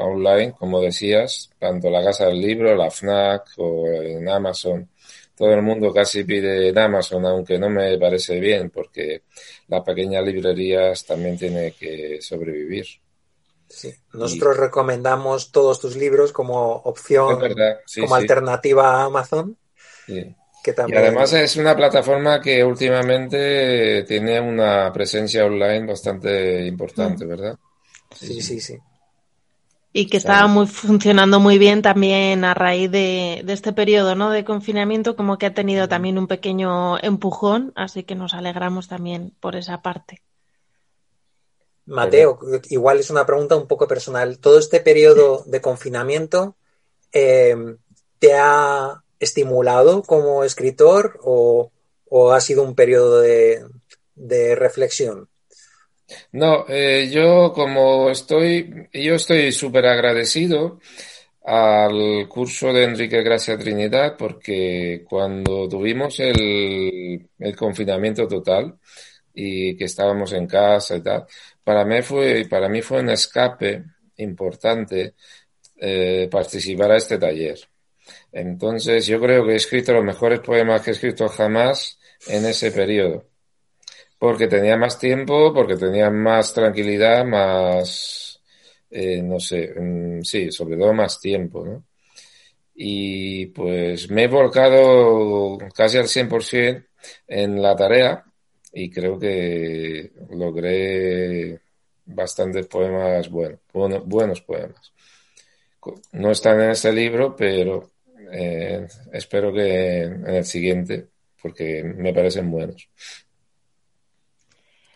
online, 0.03 0.55
como 0.59 0.81
decías, 0.81 1.51
tanto 1.59 1.91
la 1.91 2.03
Casa 2.03 2.27
del 2.27 2.41
Libro, 2.41 2.75
la 2.75 2.91
FNAC 2.91 3.51
o 3.59 3.87
en 3.87 4.27
Amazon 4.29 4.89
todo 5.41 5.55
el 5.55 5.63
mundo 5.63 5.91
casi 5.91 6.25
pide 6.25 6.69
en 6.69 6.79
Amazon, 6.79 7.25
aunque 7.25 7.59
no 7.59 7.71
me 7.71 7.97
parece 7.97 8.39
bien, 8.39 8.69
porque 8.69 9.23
las 9.69 9.83
pequeñas 9.83 10.23
librerías 10.23 11.07
también 11.07 11.39
tienen 11.39 11.73
que 11.81 12.19
sobrevivir. 12.21 12.85
Sí. 13.67 13.91
Nosotros 14.13 14.59
y... 14.59 14.61
recomendamos 14.61 15.51
todos 15.51 15.81
tus 15.81 15.97
libros 15.97 16.35
como 16.35 16.73
opción, 16.73 17.39
sí, 17.87 18.03
como 18.03 18.17
sí. 18.17 18.21
alternativa 18.21 18.91
a 18.91 19.05
Amazon. 19.05 19.57
Que 20.07 20.73
también... 20.75 21.01
Y 21.01 21.07
además 21.07 21.33
es 21.33 21.57
una 21.57 21.75
plataforma 21.75 22.39
que 22.39 22.63
últimamente 22.63 24.03
tiene 24.03 24.39
una 24.39 24.93
presencia 24.93 25.47
online 25.47 25.87
bastante 25.87 26.67
importante, 26.67 27.25
¿verdad? 27.25 27.59
Sí, 28.15 28.43
sí, 28.43 28.61
sí 28.61 28.77
y 29.93 30.07
que 30.07 30.19
estaba 30.19 30.47
muy 30.47 30.67
funcionando 30.67 31.41
muy 31.41 31.59
bien 31.59 31.83
también 31.83 32.45
a 32.45 32.55
raíz 32.55 32.91
de, 32.91 33.43
de, 33.45 33.53
este 33.53 33.73
periodo 33.73 34.15
¿no? 34.15 34.31
de 34.31 34.45
confinamiento, 34.45 35.17
como 35.17 35.37
que 35.37 35.47
ha 35.47 35.55
tenido 35.55 35.89
también 35.89 36.19
un 36.19 36.29
pequeño 36.29 36.99
empujón, 37.03 37.73
así 37.75 38.05
que 38.05 38.15
nos 38.15 38.35
alegramos 38.35 38.87
también 38.87 39.35
por 39.41 39.57
esa 39.57 39.83
parte. 39.83 40.23
Mateo, 41.87 42.39
igual 42.69 43.01
es 43.01 43.11
una 43.11 43.27
pregunta 43.27 43.57
un 43.57 43.67
poco 43.67 43.89
personal. 43.89 44.39
¿Todo 44.39 44.61
este 44.61 44.79
periodo 44.79 45.43
de 45.47 45.61
confinamiento 45.61 46.55
eh, 47.13 47.57
te 48.21 48.35
ha 48.35 49.03
estimulado 49.19 50.03
como 50.05 50.45
escritor 50.45 51.19
o, 51.25 51.73
o 52.09 52.31
ha 52.31 52.41
sido 52.41 52.63
un 52.63 52.77
periodo 52.77 53.21
de, 53.21 53.65
de 54.15 54.55
reflexión? 54.55 55.30
No, 56.33 56.65
eh, 56.69 57.09
yo 57.13 57.53
como 57.53 58.11
estoy, 58.11 58.89
yo 58.93 59.15
estoy 59.15 59.53
súper 59.53 59.87
agradecido 59.87 60.81
al 61.45 62.29
curso 62.29 62.73
de 62.73 62.85
Enrique 62.85 63.23
Gracia 63.23 63.59
Trinidad 63.59 64.17
porque 64.19 65.05
cuando 65.09 65.69
tuvimos 65.69 66.21
el, 66.21 67.29
el 67.39 67.57
confinamiento 67.57 68.29
total 68.29 68.79
y 69.35 69.77
que 69.77 69.85
estábamos 69.85 70.33
en 70.33 70.47
casa 70.47 70.97
y 70.97 71.03
tal, 71.03 71.27
para 71.65 71.85
mí 71.85 72.03
fue, 72.03 72.47
para 72.51 72.69
mí 72.69 72.83
fue 72.83 73.01
un 73.01 73.11
escape 73.11 73.85
importante 74.17 75.15
eh, 75.79 76.29
participar 76.31 76.93
a 76.93 76.97
este 76.99 77.19
taller. 77.19 77.59
Entonces 78.33 79.07
yo 79.07 79.21
creo 79.21 79.47
que 79.47 79.53
he 79.55 79.57
escrito 79.57 79.93
los 79.95 80.05
mejores 80.05 80.41
poemas 80.41 80.83
que 80.83 80.91
he 80.91 80.95
escrito 80.95 81.29
jamás 81.29 81.99
en 82.29 82.47
ese 82.47 82.73
periodo. 82.73 83.30
Porque 84.21 84.47
tenía 84.49 84.77
más 84.77 84.99
tiempo, 84.99 85.53
porque 85.55 85.77
tenía 85.77 86.11
más 86.11 86.53
tranquilidad, 86.55 87.25
más, 87.25 88.41
eh, 88.91 89.23
no 89.23 89.41
sé, 89.41 89.73
mm, 89.77 90.23
sí, 90.23 90.53
sobre 90.53 90.77
todo 90.77 90.93
más 90.93 91.19
tiempo, 91.21 91.65
¿no? 91.67 91.85
Y 92.75 93.47
pues 93.47 94.11
me 94.11 94.25
he 94.25 94.29
volcado 94.29 95.59
casi 95.75 95.99
al 95.99 96.09
100% 96.09 96.87
en 97.29 97.63
la 97.63 97.77
tarea 97.77 98.25
y 98.73 98.91
creo 98.91 99.19
que 99.19 100.13
logré 100.31 101.61
bastantes 102.07 102.67
poemas 102.67 103.29
buenos, 103.31 103.61
buenos 104.07 104.41
poemas. 104.43 104.93
No 106.13 106.31
están 106.31 106.61
en 106.61 106.71
este 106.71 106.93
libro, 106.93 107.35
pero 107.37 107.91
eh, 108.33 108.87
espero 109.13 109.53
que 109.53 110.03
en 110.03 110.27
el 110.29 110.45
siguiente, 110.45 111.09
porque 111.41 111.83
me 111.83 112.13
parecen 112.13 112.51
buenos. 112.51 112.89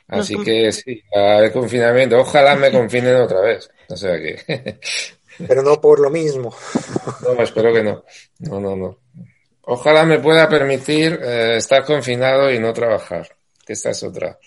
Así 0.08 0.36
que 0.42 0.70
sí, 0.70 1.02
el 1.12 1.52
confinamiento, 1.52 2.18
ojalá 2.18 2.54
me 2.56 2.70
confinen 2.70 3.16
otra 3.16 3.40
vez. 3.40 3.70
O 3.88 3.96
sea 3.96 4.18
que. 4.18 4.78
Pero 5.48 5.62
no 5.62 5.80
por 5.80 5.98
lo 5.98 6.10
mismo. 6.10 6.54
No, 7.22 7.42
espero 7.42 7.72
que 7.72 7.82
no. 7.82 8.04
No, 8.40 8.60
no, 8.60 8.76
no. 8.76 8.98
Ojalá 9.62 10.04
me 10.04 10.20
pueda 10.20 10.48
permitir 10.48 11.18
eh, 11.22 11.56
estar 11.56 11.84
confinado 11.84 12.52
y 12.52 12.58
no 12.58 12.72
trabajar, 12.72 13.34
que 13.64 13.72
esta 13.72 13.90
es 13.90 14.02
otra. 14.02 14.38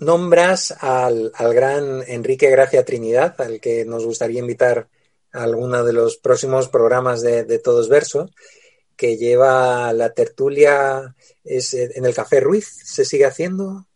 Nombras 0.00 0.72
al, 0.80 1.32
al 1.34 1.54
gran 1.54 2.02
Enrique 2.06 2.50
Gracia 2.50 2.84
Trinidad, 2.84 3.40
al 3.40 3.60
que 3.60 3.84
nos 3.84 4.04
gustaría 4.04 4.40
invitar 4.40 4.88
a 5.32 5.42
alguno 5.42 5.84
de 5.84 5.92
los 5.92 6.16
próximos 6.16 6.68
programas 6.68 7.22
de, 7.22 7.44
de 7.44 7.58
Todos 7.58 7.88
Verso, 7.88 8.30
que 8.96 9.16
lleva 9.16 9.92
la 9.92 10.10
tertulia 10.10 11.14
es 11.44 11.74
en 11.74 12.04
el 12.04 12.14
Café 12.14 12.40
Ruiz, 12.40 12.66
¿se 12.84 13.04
sigue 13.04 13.26
haciendo? 13.26 13.86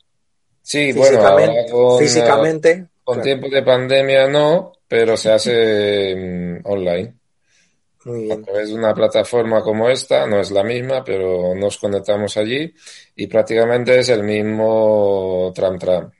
Sí, 0.68 0.92
bueno, 0.92 1.22
con, 1.70 1.98
físicamente. 1.98 2.88
Con 3.02 3.22
tiempo 3.22 3.48
de 3.48 3.62
pandemia 3.62 4.28
no, 4.28 4.74
pero 4.86 5.16
se 5.16 5.30
hace 5.30 6.14
mm, 6.14 6.60
online. 6.64 7.14
Muy 8.04 8.24
bien. 8.24 8.42
A 8.42 8.44
través 8.44 8.68
de 8.68 8.74
una 8.74 8.92
plataforma 8.92 9.62
como 9.62 9.88
esta, 9.88 10.26
no 10.26 10.38
es 10.38 10.50
la 10.50 10.62
misma, 10.62 11.02
pero 11.02 11.54
nos 11.54 11.78
conectamos 11.78 12.36
allí 12.36 12.70
y 13.16 13.26
prácticamente 13.28 13.98
es 13.98 14.10
el 14.10 14.22
mismo 14.22 15.50
tram 15.54 15.78
tram. 15.78 16.10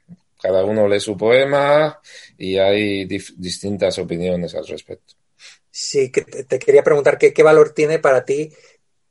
Cada 0.41 0.65
uno 0.65 0.89
lee 0.89 1.01
su 1.01 1.15
poema 1.15 2.01
y 2.39 2.57
hay 2.57 3.05
distintas 3.05 3.99
opiniones 3.99 4.55
al 4.55 4.67
respecto. 4.67 5.13
Sí, 5.71 6.11
que 6.11 6.23
te, 6.23 6.59
quería 6.59 6.83
preguntar 6.83 7.19
¿qué, 7.19 7.35
qué 7.35 7.43
valor 7.43 7.75
tiene 7.75 7.99
para 7.99 8.25
ti 8.25 8.51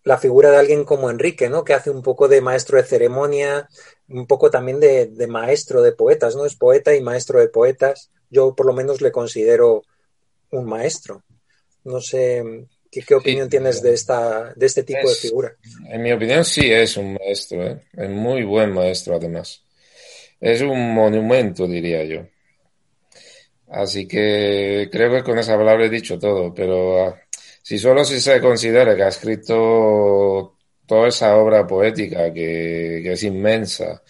la 0.04 0.17
figura 0.17 0.50
de 0.50 0.58
alguien 0.58 0.84
como 0.84 1.12
Enrique, 1.12 1.47
¿no? 1.47 1.63
Que 1.63 1.76
hace 1.76 1.91
un 1.91 2.02
poco 2.02 2.28
de 2.28 2.41
maestro 2.41 2.78
de 2.78 2.86
ceremonia, 2.86 3.67
un 4.10 4.26
poco 4.26 4.50
también 4.50 4.80
de, 4.80 5.28
maestro 5.28 5.82
de 5.82 5.91
poetas, 5.91 6.36
¿no? 6.36 6.46
Es 6.46 6.56
poeta 6.56 6.96
y 6.96 7.02
maestro 7.02 7.39
de 7.39 7.50
poetas. 7.50 8.10
Yo 8.30 8.56
por 8.56 8.65
lo 8.65 8.74
menos 8.74 9.02
le 9.02 9.12
considero 9.12 9.84
un 10.52 10.65
maestro. 10.65 11.24
No 11.84 12.02
sé 12.02 12.43
qué, 12.91 13.15
opinión 13.15 13.50
tienes 13.50 13.82
de 13.82 13.93
esta 13.93 14.54
de 14.54 14.65
este 14.65 14.84
tipo 14.84 15.08
de 15.08 15.15
figura. 15.15 15.56
En 15.89 16.02
mi 16.02 16.12
opinión 16.12 16.43
sí 16.43 16.72
es 16.72 16.98
un 16.98 17.13
maestro, 17.13 17.65
¿eh? 17.65 17.82
es 17.93 18.10
muy 18.10 18.43
buen 18.43 18.72
maestro 18.74 19.15
además. 19.15 19.63
Es 20.39 20.62
un 20.62 20.93
monumento, 20.93 21.67
diría 21.67 22.04
yo. 22.04 22.28
Así 23.70 24.08
que 24.08 24.88
creo 24.91 25.12
que 25.12 25.24
con 25.24 25.39
esa 25.39 25.58
palabra 25.58 25.86
he 25.86 25.89
dicho 25.89 26.17
todo, 26.17 26.54
pero 26.54 27.06
ah, 27.06 27.22
si 27.62 27.78
solo 27.78 28.06
si 28.06 28.22
se 28.22 28.39
considera 28.39 28.96
que 28.96 29.04
ha 29.04 29.10
escrito 29.10 30.57
toda 30.88 31.10
esa 31.10 31.38
obra 31.38 31.67
poética 31.67 32.34
que, 32.34 33.12
es 33.12 33.23
inmensa, 33.23 34.02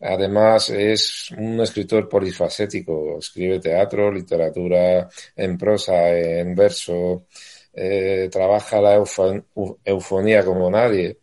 además 0.00 0.70
es 0.70 1.30
un 1.32 1.60
escritor 1.60 2.08
polifacético, 2.08 3.18
escribe 3.18 3.60
teatro, 3.60 4.12
literatura, 4.12 5.08
en 5.36 5.56
prosa, 5.56 6.10
en 6.10 6.54
verso, 6.54 7.26
eh, 7.72 8.28
trabaja 8.30 8.80
la 8.80 9.02
eufonía 9.84 10.44
como 10.44 10.70
nadie. 10.70 11.18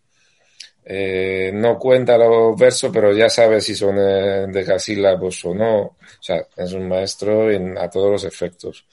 Eh, 0.84 1.52
no 1.54 1.78
cuenta 1.78 2.18
los 2.18 2.58
versos, 2.60 2.92
pero 2.92 3.14
ya 3.16 3.30
sabe 3.30 3.62
si 3.62 3.76
son 3.76 3.98
eh, 4.00 4.48
de 4.48 4.66
casílabos 4.66 5.46
o 5.46 5.54
no. 5.54 5.82
O 5.82 5.98
sea, 6.20 6.46
es 6.58 6.74
un 6.74 6.88
maestro 6.88 7.52
en, 7.52 7.78
a 7.78 7.90
todos 7.90 8.12
los 8.12 8.24
efectos. 8.24 8.86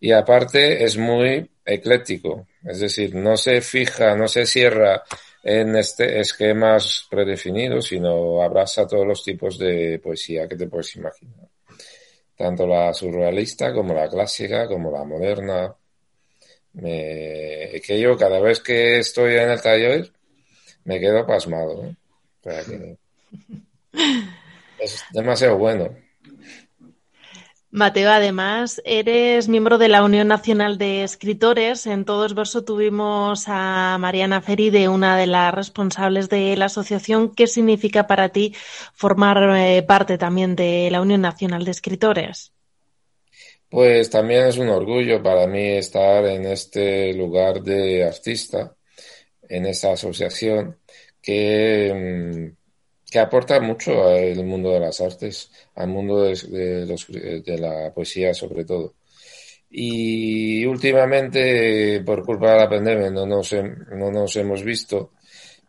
Y 0.00 0.12
aparte 0.12 0.84
es 0.84 0.96
muy 0.96 1.48
ecléctico, 1.64 2.48
es 2.64 2.80
decir, 2.80 3.14
no 3.14 3.36
se 3.36 3.60
fija, 3.60 4.16
no 4.16 4.26
se 4.26 4.46
cierra 4.46 5.02
en 5.42 5.76
este 5.76 6.20
esquemas 6.20 7.06
predefinidos, 7.10 7.86
sino 7.86 8.42
abraza 8.42 8.86
todos 8.86 9.06
los 9.06 9.24
tipos 9.24 9.58
de 9.58 9.98
poesía 9.98 10.48
que 10.48 10.56
te 10.56 10.68
puedes 10.68 10.94
imaginar. 10.96 11.48
Tanto 12.36 12.66
la 12.66 12.92
surrealista 12.94 13.72
como 13.72 13.94
la 13.94 14.08
clásica, 14.08 14.66
como 14.66 14.90
la 14.90 15.04
moderna. 15.04 15.74
Me... 16.74 17.80
que 17.84 18.00
yo 18.00 18.16
cada 18.16 18.40
vez 18.40 18.60
que 18.60 18.98
estoy 18.98 19.34
en 19.34 19.50
el 19.50 19.60
taller 19.60 20.10
me 20.84 20.98
quedo 20.98 21.26
pasmado. 21.26 21.84
¿eh? 22.44 22.96
es 24.78 25.04
demasiado 25.12 25.58
bueno. 25.58 25.94
Mateo, 27.74 28.10
además, 28.10 28.82
eres 28.84 29.48
miembro 29.48 29.78
de 29.78 29.88
la 29.88 30.04
Unión 30.04 30.28
Nacional 30.28 30.76
de 30.76 31.04
Escritores. 31.04 31.86
En 31.86 32.04
Todos 32.04 32.34
Verso 32.34 32.64
tuvimos 32.66 33.44
a 33.46 33.96
Mariana 33.98 34.42
Feride, 34.42 34.90
una 34.90 35.16
de 35.16 35.26
las 35.26 35.54
responsables 35.54 36.28
de 36.28 36.54
la 36.58 36.66
asociación. 36.66 37.34
¿Qué 37.34 37.46
significa 37.46 38.06
para 38.06 38.28
ti 38.28 38.54
formar 38.92 39.56
eh, 39.56 39.82
parte 39.84 40.18
también 40.18 40.54
de 40.54 40.90
la 40.92 41.00
Unión 41.00 41.22
Nacional 41.22 41.64
de 41.64 41.70
Escritores? 41.70 42.52
Pues 43.70 44.10
también 44.10 44.48
es 44.48 44.58
un 44.58 44.68
orgullo 44.68 45.22
para 45.22 45.46
mí 45.46 45.70
estar 45.70 46.26
en 46.26 46.44
este 46.44 47.14
lugar 47.14 47.62
de 47.62 48.04
artista, 48.04 48.76
en 49.48 49.64
esa 49.64 49.92
asociación 49.92 50.76
que 51.22 52.52
mm, 52.54 52.61
que 53.12 53.18
aporta 53.18 53.60
mucho 53.60 54.08
al 54.08 54.42
mundo 54.42 54.70
de 54.70 54.80
las 54.80 54.98
artes, 55.02 55.50
al 55.74 55.88
mundo 55.88 56.22
de, 56.22 56.86
los, 56.86 57.06
de, 57.08 57.58
la 57.58 57.92
poesía 57.92 58.32
sobre 58.32 58.64
todo. 58.64 58.94
Y 59.70 60.64
últimamente, 60.64 62.02
por 62.06 62.24
culpa 62.24 62.52
de 62.52 62.58
la 62.60 62.70
pandemia, 62.70 63.10
no 63.10 63.26
nos, 63.26 63.52
no 63.52 64.26
hemos 64.34 64.62
visto, 64.64 65.12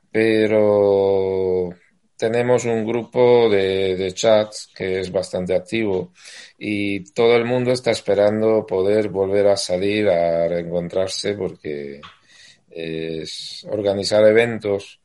pero 0.09 1.69
tenemos 2.15 2.63
un 2.63 2.85
grupo 2.85 3.49
de, 3.49 3.97
de 3.97 4.13
chats 4.13 4.69
que 4.73 5.01
es 5.01 5.11
bastante 5.11 5.53
activo 5.53 6.13
y 6.57 7.11
todo 7.11 7.35
el 7.35 7.43
mundo 7.43 7.73
está 7.73 7.91
esperando 7.91 8.65
poder 8.65 9.09
volver 9.09 9.47
a 9.47 9.57
salir 9.57 10.07
a 10.07 10.47
reencontrarse 10.47 11.33
porque 11.33 11.99
es 12.69 13.65
organizar 13.69 14.25
eventos 14.25 15.02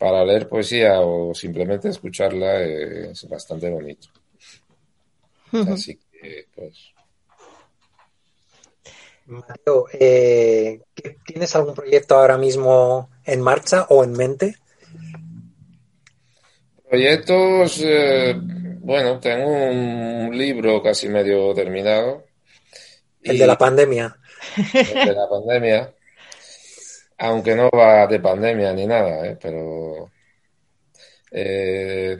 para 0.00 0.24
leer 0.24 0.48
poesía 0.48 0.98
o 1.00 1.34
simplemente 1.34 1.90
escucharla 1.90 2.62
es 2.62 3.28
bastante 3.28 3.68
bonito. 3.68 4.08
Así 5.70 6.00
que, 6.10 6.46
pues. 6.56 6.94
Mateo, 9.26 9.84
eh, 9.92 10.80
¿tienes 11.26 11.54
algún 11.54 11.74
proyecto 11.74 12.14
ahora 12.16 12.38
mismo 12.38 13.10
en 13.26 13.42
marcha 13.42 13.88
o 13.90 14.02
en 14.02 14.12
mente? 14.12 14.56
Proyectos, 16.88 17.82
eh, 17.84 18.34
bueno, 18.78 19.20
tengo 19.20 19.50
un 19.52 20.30
libro 20.32 20.82
casi 20.82 21.10
medio 21.10 21.52
terminado. 21.52 22.24
El 23.22 23.36
de 23.36 23.46
la 23.46 23.58
pandemia. 23.58 24.16
El 24.56 25.08
de 25.08 25.14
la 25.14 25.28
pandemia 25.28 25.94
aunque 27.20 27.54
no 27.54 27.68
va 27.70 28.06
de 28.06 28.18
pandemia 28.18 28.72
ni 28.72 28.86
nada, 28.86 29.26
¿eh? 29.26 29.36
pero 29.40 30.10
eh, 31.30 32.16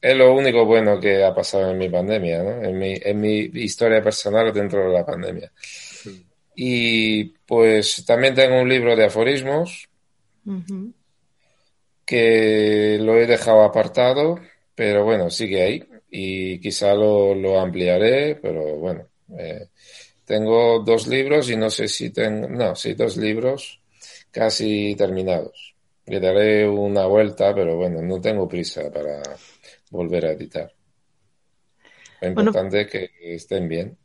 es 0.00 0.16
lo 0.16 0.34
único 0.34 0.64
bueno 0.64 0.98
que 0.98 1.22
ha 1.22 1.34
pasado 1.34 1.70
en 1.70 1.78
mi 1.78 1.90
pandemia, 1.90 2.42
¿no? 2.42 2.62
en, 2.62 2.78
mi, 2.78 2.94
en 3.00 3.20
mi 3.20 3.50
historia 3.54 4.02
personal 4.02 4.52
dentro 4.52 4.88
de 4.88 4.92
la 4.92 5.04
pandemia. 5.04 5.52
Y 6.56 7.24
pues 7.46 8.04
también 8.06 8.34
tengo 8.34 8.60
un 8.60 8.68
libro 8.68 8.96
de 8.96 9.04
aforismos 9.04 9.86
que 12.06 12.96
lo 13.00 13.18
he 13.18 13.26
dejado 13.26 13.62
apartado, 13.62 14.40
pero 14.74 15.04
bueno, 15.04 15.28
sigue 15.28 15.62
ahí 15.62 15.84
y 16.10 16.58
quizá 16.58 16.94
lo, 16.94 17.34
lo 17.34 17.60
ampliaré, 17.60 18.36
pero 18.36 18.76
bueno, 18.76 19.06
eh, 19.38 19.68
Tengo 20.24 20.78
dos 20.80 21.06
libros 21.06 21.50
y 21.50 21.56
no 21.56 21.68
sé 21.68 21.86
si 21.86 22.10
tengo, 22.10 22.48
no, 22.48 22.74
sí, 22.74 22.94
dos 22.94 23.16
libros 23.18 23.80
casi 24.30 24.94
terminados. 24.96 25.74
Le 26.06 26.20
daré 26.20 26.68
una 26.68 27.06
vuelta, 27.06 27.54
pero 27.54 27.76
bueno, 27.76 28.00
no 28.02 28.20
tengo 28.20 28.48
prisa 28.48 28.90
para 28.90 29.22
volver 29.90 30.26
a 30.26 30.32
editar. 30.32 30.72
Lo 32.20 32.28
importante 32.28 32.82
es 32.82 32.90
que 32.90 33.10
estén 33.34 33.68
bien. 33.68 33.96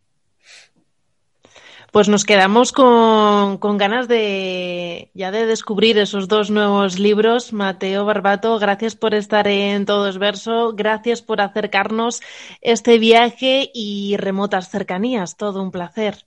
Pues 1.93 2.09
nos 2.09 2.25
quedamos 2.25 2.71
con, 2.71 3.59
con, 3.59 3.77
ganas 3.77 4.07
de 4.07 5.11
ya 5.13 5.29
de 5.29 5.45
descubrir 5.45 5.99
esos 5.99 6.27
dos 6.27 6.49
nuevos 6.49 6.97
libros. 6.97 7.53
Mateo 7.53 8.03
Barbato, 8.03 8.57
gracias 8.57 8.95
por 8.95 9.13
estar 9.13 9.47
en 9.47 9.85
Todos 9.85 10.17
Verso, 10.17 10.73
gracias 10.73 11.21
por 11.21 11.39
acercarnos 11.39 12.21
este 12.61 12.97
viaje 12.97 13.69
y 13.75 14.17
remotas 14.17 14.69
cercanías. 14.69 15.37
Todo 15.37 15.61
un 15.61 15.69
placer. 15.69 16.25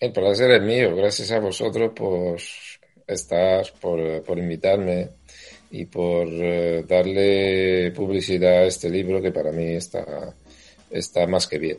El 0.00 0.12
placer 0.12 0.50
es 0.50 0.62
mío. 0.62 0.94
Gracias 0.94 1.30
a 1.30 1.40
vosotros 1.40 1.92
por 1.94 2.38
estar, 3.06 3.66
por, 3.80 4.22
por 4.22 4.38
invitarme 4.38 5.10
y 5.70 5.84
por 5.86 6.26
uh, 6.26 6.86
darle 6.86 7.92
publicidad 7.94 8.58
a 8.58 8.64
este 8.64 8.90
libro 8.90 9.20
que 9.20 9.32
para 9.32 9.52
mí 9.52 9.74
está, 9.74 10.34
está 10.90 11.26
más 11.26 11.46
que 11.46 11.58
bien. 11.58 11.78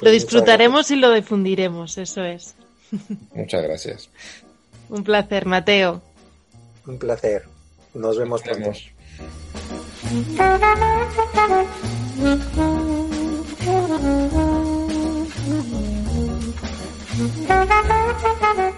Lo 0.00 0.10
disfrutaremos 0.10 0.90
y 0.90 0.96
lo 0.96 1.12
difundiremos, 1.12 1.96
eso 1.98 2.24
es. 2.24 2.56
Muchas 3.34 3.62
gracias. 3.62 4.10
Un 4.88 5.04
placer, 5.04 5.46
Mateo. 5.46 6.02
Un 6.86 6.98
placer. 6.98 7.44
Nos 7.94 8.18
vemos 8.18 8.42
pronto. 8.42 8.72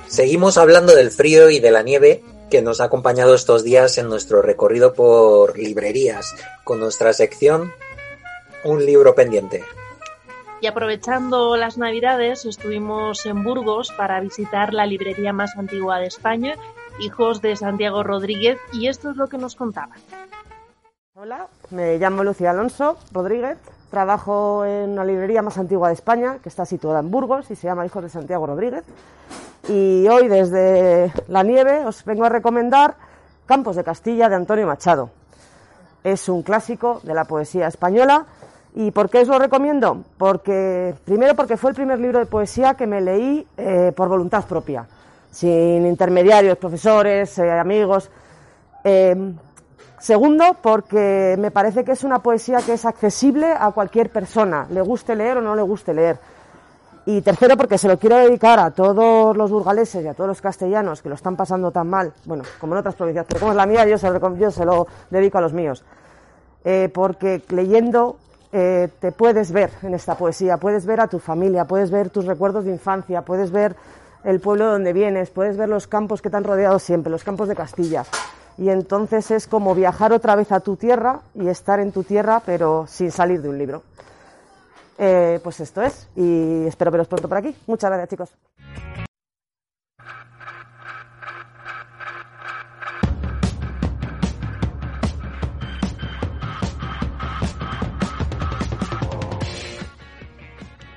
Seguimos 0.07 0.59
hablando 0.59 0.95
del 0.95 1.11
frío 1.11 1.51
y 1.51 1.59
de 1.61 1.71
la 1.71 1.83
nieve 1.83 2.23
que 2.51 2.63
nos 2.63 2.81
ha 2.81 2.85
acompañado 2.85 3.35
estos 3.35 3.65
días 3.65 3.99
en 3.99 4.09
nuestro 4.09 4.43
recorrido 4.43 4.95
por 4.95 5.59
librerías 5.59 6.35
con 6.63 6.79
nuestra 6.79 7.13
sección 7.13 7.73
Un 8.63 8.87
libro 8.87 9.15
pendiente. 9.15 9.65
Y 10.61 10.67
aprovechando 10.67 11.57
las 11.57 11.77
Navidades, 11.77 12.45
estuvimos 12.45 13.27
en 13.27 13.43
Burgos 13.45 13.93
para 13.93 14.21
visitar 14.21 14.73
la 14.73 14.87
librería 14.87 15.33
más 15.33 15.57
antigua 15.57 15.99
de 15.99 16.07
España, 16.07 16.55
Hijos 17.01 17.43
de 17.43 17.57
Santiago 17.57 18.03
Rodríguez, 18.03 18.59
y 18.73 18.87
esto 18.87 19.11
es 19.11 19.17
lo 19.17 19.27
que 19.27 19.37
nos 19.37 19.57
contaban. 19.57 19.99
Hola, 21.15 21.49
me 21.71 21.99
llamo 21.99 22.25
Lucía 22.25 22.53
Alonso 22.53 22.99
Rodríguez, 23.13 23.59
trabajo 23.95 24.65
en 24.65 24.97
la 24.97 25.05
librería 25.05 25.41
más 25.41 25.57
antigua 25.57 25.87
de 25.87 25.95
España, 25.95 26.39
que 26.43 26.49
está 26.49 26.67
situada 26.67 26.99
en 26.99 27.13
Burgos 27.13 27.49
y 27.53 27.55
se 27.55 27.69
llama 27.69 27.87
Hijos 27.87 28.03
de 28.03 28.09
Santiago 28.09 28.45
Rodríguez. 28.45 28.83
Y 29.69 30.09
hoy 30.09 30.27
desde 30.27 31.13
la 31.29 31.45
nieve 31.45 31.87
os 31.87 32.05
vengo 32.05 32.25
a 32.25 32.29
recomendar 32.29 32.97
Campos 33.47 33.77
de 33.77 33.85
Castilla 33.85 34.29
de 34.29 34.35
Antonio 34.35 34.67
Machado. 34.67 35.11
Es 36.03 36.29
un 36.29 36.43
clásico 36.43 37.01
de 37.05 37.15
la 37.15 37.25
poesía 37.25 37.69
española 37.69 38.27
¿Y 38.77 38.91
por 38.91 39.09
qué 39.09 39.21
os 39.21 39.29
lo 39.29 39.39
recomiendo? 39.39 40.03
Porque, 40.19 40.97
primero, 41.05 41.37
porque 41.37 41.57
fue 41.57 41.71
el 41.71 41.77
primer 41.77 42.01
libro 42.01 42.19
de 42.19 42.27
poesía 42.27 42.75
que 42.75 42.89
me 42.89 43.01
leí 43.01 43.47
eh, 43.57 43.93
por 43.95 44.09
voluntad 44.09 44.45
propia, 44.47 44.85
sin 45.31 45.87
intermediarios, 45.87 46.59
profesores, 46.59 47.39
eh, 47.39 47.53
amigos. 47.53 48.11
Em, 48.83 49.37
segundo, 50.05 50.57
porque 50.61 51.35
me 51.39 51.51
parece 51.51 51.83
que 51.83 51.93
es 51.93 52.05
una 52.05 52.19
poesía 52.19 52.59
que 52.59 52.75
es 52.75 52.85
accesible 52.85 53.55
a 53.59 53.71
cualquier 53.71 54.11
persona, 54.11 54.67
le 54.71 54.83
guste 54.83 55.17
leer 55.17 55.39
o 55.39 55.41
no 55.41 55.57
le 55.57 55.63
guste 55.63 55.95
leer. 55.95 56.19
Y 57.07 57.23
tercero, 57.23 57.57
porque 57.57 57.79
se 57.79 57.89
lo 57.89 57.99
quiero 57.99 58.17
dedicar 58.17 58.59
a 58.59 58.71
todos 58.71 59.37
los 59.37 59.51
burgaleses 59.51 60.05
y 60.05 60.09
a 60.09 60.15
todos 60.15 60.29
los 60.29 60.41
castellanos 60.43 61.01
que 61.01 61.09
lo 61.09 61.15
están 61.15 61.37
pasando 61.37 61.71
tan 61.71 61.89
mal, 61.89 62.13
bueno, 62.27 62.45
como 62.61 62.75
en 62.75 62.81
otras 62.81 62.95
provincias, 62.95 63.25
pero 63.27 63.41
como 63.41 63.53
es 63.53 63.57
la 63.57 63.67
mía, 63.67 63.87
yo 63.87 63.97
se 63.97 64.11
lo, 64.11 64.37
yo 64.37 64.51
se 64.51 64.65
lo 64.65 64.87
dedico 65.11 65.39
a 65.39 65.41
los 65.41 65.55
míos. 65.55 65.85
Eh, 66.65 66.91
porque 66.93 67.43
leyendo 67.49 68.17
eh, 68.53 68.89
te 69.01 69.11
puedes 69.11 69.53
ver 69.53 69.71
en 69.83 69.95
esta 69.95 70.17
poesía, 70.17 70.59
puedes 70.59 70.85
ver 70.85 71.01
a 71.01 71.09
tu 71.09 71.19
familia, 71.19 71.65
puedes 71.65 71.91
ver 71.91 72.11
tus 72.11 72.27
recuerdos 72.27 72.67
de 72.67 72.73
infancia, 72.73 73.23
puedes 73.23 73.51
ver 73.51 73.75
el 74.23 74.41
pueblo 74.41 74.71
donde 74.71 74.93
vienes, 74.93 75.31
puedes 75.31 75.57
ver 75.57 75.69
los 75.69 75.87
campos 75.87 76.21
que 76.21 76.29
te 76.31 76.37
han 76.37 76.45
rodeado 76.45 76.79
siempre, 76.79 77.11
los 77.11 77.25
campos 77.25 77.49
de 77.49 77.55
Castilla. 77.55 78.05
Y 78.57 78.69
entonces 78.71 79.31
es 79.31 79.47
como 79.47 79.75
viajar 79.75 80.13
otra 80.13 80.37
vez 80.37 80.53
a 80.53 80.61
tu 80.61 80.77
tierra 80.77 81.21
y 81.35 81.49
estar 81.49 81.81
en 81.81 81.93
tu 81.93 82.05
tierra, 82.05 82.41
pero 82.45 82.87
sin 82.87 83.11
salir 83.11 83.43
de 83.43 83.49
un 83.49 83.59
libro. 83.59 83.83
Eh, 84.97 85.41
pues 85.43 85.59
esto 85.61 85.83
es, 85.83 86.09
y 86.15 86.67
espero 86.67 86.91
veros 86.91 87.09
pronto 87.09 87.29
por 87.29 87.39
aquí. 87.39 87.55
Muchas 87.67 87.91
gracias, 87.91 88.11
chicos. 88.11 88.54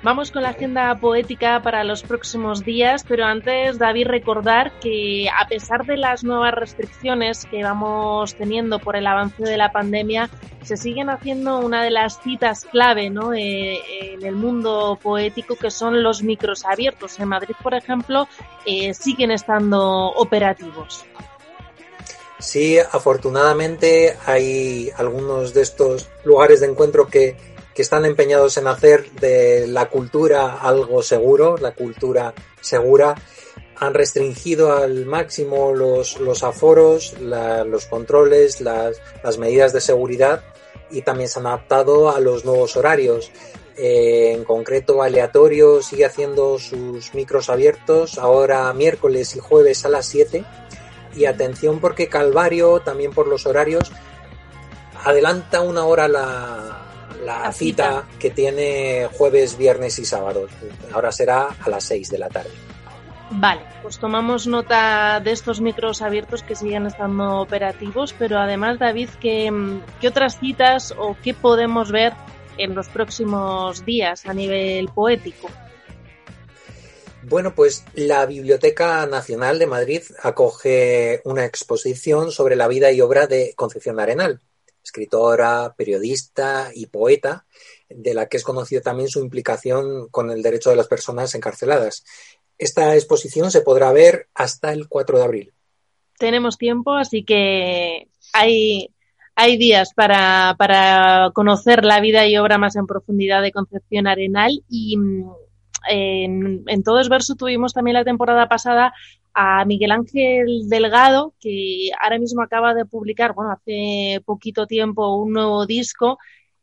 Vamos 0.04 0.30
con 0.32 0.44
la 0.44 0.50
agenda 0.50 0.94
poética 1.00 1.62
para 1.64 1.84
los 1.84 2.04
próximos 2.04 2.64
días, 2.64 3.04
pero 3.08 3.26
antes, 3.26 3.80
David, 3.80 4.08
recordar 4.08 4.72
que 4.80 5.28
a 5.28 5.48
pesar 5.48 5.86
de 5.86 5.98
las 5.98 6.24
nuevas 6.24 6.54
restricciones 6.54 7.46
que 7.46 7.64
vamos 7.64 8.36
teniendo 8.36 8.78
por 8.78 8.96
el 8.96 9.08
avance 9.08 9.44
de 9.44 9.58
la 9.58 9.72
pandemia, 9.72 10.30
se 10.62 10.78
siguen 10.78 11.10
haciendo 11.10 11.60
una 11.60 11.84
de 11.84 11.90
las 11.90 12.22
citas 12.22 12.66
clave 12.66 13.10
¿no? 13.10 13.34
Eh, 13.34 13.80
en 14.14 14.24
el 14.24 14.36
mundo 14.36 15.00
poético, 15.02 15.56
que 15.56 15.72
son 15.72 16.04
los 16.04 16.22
micros 16.22 16.64
abiertos. 16.64 17.20
En 17.20 17.30
Madrid, 17.30 17.56
por 17.64 17.74
ejemplo, 17.74 18.28
eh, 18.66 18.94
siguen 18.94 19.32
estando 19.32 20.10
operativos. 20.10 21.06
Sí, 22.40 22.78
afortunadamente 22.78 24.16
hay 24.28 24.92
algunos 24.96 25.56
de 25.56 25.62
estos 25.64 26.08
lugares 26.24 26.60
de 26.60 26.68
encuentro 26.68 27.08
que 27.08 27.57
que 27.78 27.84
están 27.84 28.06
empeñados 28.06 28.58
en 28.58 28.66
hacer 28.66 29.12
de 29.12 29.68
la 29.68 29.88
cultura 29.88 30.58
algo 30.62 31.04
seguro, 31.04 31.58
la 31.58 31.76
cultura 31.76 32.34
segura. 32.60 33.14
Han 33.76 33.94
restringido 33.94 34.76
al 34.76 35.06
máximo 35.06 35.76
los, 35.76 36.20
los 36.20 36.42
aforos, 36.42 37.14
los 37.22 37.86
controles, 37.86 38.62
las, 38.62 39.00
las, 39.24 39.38
medidas 39.38 39.74
de 39.74 39.82
seguridad 39.82 40.44
y 40.90 41.04
también 41.04 41.30
se 41.30 41.38
han 41.38 41.46
adaptado 41.46 42.10
a 42.10 42.20
los 42.20 42.46
nuevos 42.46 42.76
horarios. 42.78 43.30
Eh, 43.78 44.32
en 44.36 44.44
concreto, 44.44 45.04
Aleatorio 45.04 45.84
sigue 45.84 46.06
haciendo 46.06 46.58
sus 46.58 47.14
micros 47.14 47.48
abiertos 47.48 48.18
ahora 48.18 48.74
miércoles 48.74 49.36
y 49.36 49.40
jueves 49.40 49.86
a 49.86 49.90
las 49.90 50.08
7. 50.08 50.44
Y 51.16 51.26
atención 51.26 51.80
porque 51.80 52.10
Calvario, 52.10 52.80
también 52.80 53.12
por 53.12 53.28
los 53.28 53.46
horarios, 53.46 53.92
adelanta 55.06 55.62
una 55.62 55.86
hora 55.86 56.08
la, 56.08 56.87
la, 57.24 57.52
cita, 57.52 58.06
que 58.20 58.30
tiene 58.30 59.08
jueves, 59.14 59.58
viernes 59.58 60.00
y 60.00 60.06
sábados. 60.06 60.52
Ahora 60.94 61.12
será 61.12 61.50
a 61.60 61.70
las 61.70 61.84
6 61.86 62.10
de 62.10 62.18
la 62.18 62.30
tarde. 62.30 62.52
Vale, 63.30 63.62
pues 63.82 64.00
tomamos 64.00 64.48
nota 64.48 65.20
de 65.20 65.32
estos 65.32 65.60
micros 65.60 66.02
abiertos 66.02 66.44
que 66.44 66.56
siguen 66.56 66.86
estando 66.86 67.42
operativos, 67.42 68.16
pero 68.18 68.38
además, 68.38 68.80
David, 68.80 69.10
¿qué, 69.20 69.52
¿qué, 70.00 70.08
otras 70.08 70.40
citas 70.40 70.94
o 70.98 71.18
qué 71.22 71.34
podemos 71.34 71.92
ver 71.92 72.14
en 72.58 72.74
los 72.74 72.88
próximos 72.88 73.86
días 73.86 74.26
a 74.26 74.34
nivel 74.34 74.88
poético? 74.88 75.50
Bueno, 77.24 77.54
pues 77.54 77.84
la 77.96 78.26
Biblioteca 78.26 79.06
Nacional 79.06 79.60
de 79.60 79.68
Madrid 79.68 80.04
acoge 80.24 81.22
una 81.26 81.44
exposición 81.44 82.32
sobre 82.32 82.56
la 82.56 82.70
vida 82.70 82.94
y 82.94 83.02
obra 83.02 83.28
de 83.28 83.54
Concepción 83.58 84.00
Arenal, 84.00 84.40
escritora, 84.88 85.74
periodista 85.78 86.72
y 86.74 86.88
poeta, 86.88 87.46
de 87.90 88.14
la 88.14 88.28
que 88.28 88.38
es 88.38 88.44
conocido 88.44 88.82
también 88.82 89.10
su 89.10 89.20
implicación 89.20 90.08
con 90.10 90.32
el 90.32 90.42
derecho 90.42 90.70
de 90.70 90.76
las 90.76 90.88
personas 90.88 91.36
encarceladas. 91.36 92.04
Esta 92.58 92.96
exposición 92.96 93.52
se 93.52 93.62
podrá 93.62 93.92
ver 93.92 94.28
hasta 94.34 94.74
el 94.74 94.88
4 94.88 95.20
de 95.20 95.24
abril. 95.24 95.54
Tenemos 96.18 96.58
tiempo, 96.58 96.94
así 96.94 97.24
que 97.24 98.08
hay, 98.34 98.90
hay 99.36 99.58
días 99.58 99.94
para, 99.94 100.56
para 100.58 101.32
conocer 101.34 101.86
la 101.86 102.00
vida 102.00 102.26
y 102.26 102.38
obra 102.38 102.58
más 102.58 102.76
en 102.76 102.88
profundidad 102.88 103.42
de 103.44 103.52
Concepción 103.52 104.08
Arenal 104.08 104.64
y 104.68 104.98
mm, 104.98 105.32
en, 105.90 106.64
en 106.66 106.84
Todo 106.84 107.00
es 107.00 107.10
Verso 107.10 107.36
tuvimos 107.36 107.74
también 107.74 107.94
la 107.94 108.04
temporada 108.04 108.50
pasada 108.50 108.94
a 109.40 109.64
Miguel 109.66 109.92
Ángel 109.92 110.68
Delgado, 110.68 111.36
que 111.40 111.92
ahora 112.02 112.18
mismo 112.18 112.42
acaba 112.42 112.74
de 112.74 112.86
publicar, 112.86 113.36
bueno, 113.36 113.52
hace 113.52 114.20
poquito 114.26 114.66
tiempo 114.66 115.16
un 115.16 115.32
nuevo 115.32 115.68
disco 115.68 116.18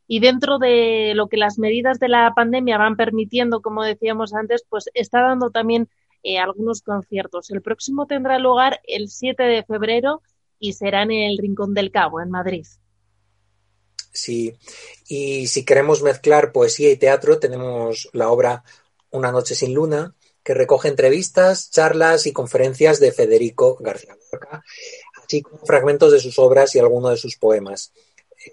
y 0.07 0.19
dentro 0.19 0.59
de 0.59 1.13
lo 1.15 1.29
que 1.29 1.37
las 1.37 1.57
medidas 1.57 1.99
de 1.99 2.09
la 2.09 2.33
pandemia 2.35 2.77
van 2.77 2.97
permitiendo, 2.97 3.61
como 3.61 3.81
decíamos 3.81 4.33
antes, 4.33 4.65
pues 4.69 4.89
está 4.93 5.21
dando 5.21 5.51
también 5.51 5.87
eh, 6.21 6.37
algunos 6.37 6.81
conciertos. 6.81 7.49
El 7.49 7.61
próximo 7.61 8.07
tendrá 8.07 8.39
lugar 8.39 8.81
el 8.83 9.07
7 9.07 9.41
de 9.41 9.63
febrero 9.63 10.21
y 10.59 10.73
será 10.73 11.03
en 11.03 11.11
el 11.11 11.37
Rincón 11.37 11.73
del 11.73 11.91
Cabo, 11.91 12.19
en 12.19 12.29
Madrid. 12.29 12.65
Sí, 14.11 14.53
y 15.07 15.47
si 15.47 15.63
queremos 15.63 16.03
mezclar 16.03 16.51
poesía 16.51 16.91
y 16.91 16.97
teatro, 16.97 17.39
tenemos 17.39 18.09
la 18.11 18.29
obra 18.29 18.65
Una 19.11 19.31
noche 19.31 19.55
sin 19.55 19.73
luna, 19.73 20.13
que 20.45 20.53
recoge 20.53 20.89
entrevistas, 20.89 21.71
charlas 21.71 22.27
y 22.27 22.31
conferencias 22.31 22.99
de 22.99 23.11
Federico 23.11 23.77
García 23.81 24.15
Lorca, 24.31 24.63
así 25.21 25.41
como 25.41 25.65
fragmentos 25.65 26.11
de 26.11 26.19
sus 26.19 26.37
obras 26.37 26.75
y 26.75 26.79
algunos 26.79 27.11
de 27.11 27.17
sus 27.17 27.35
poemas. 27.35 27.91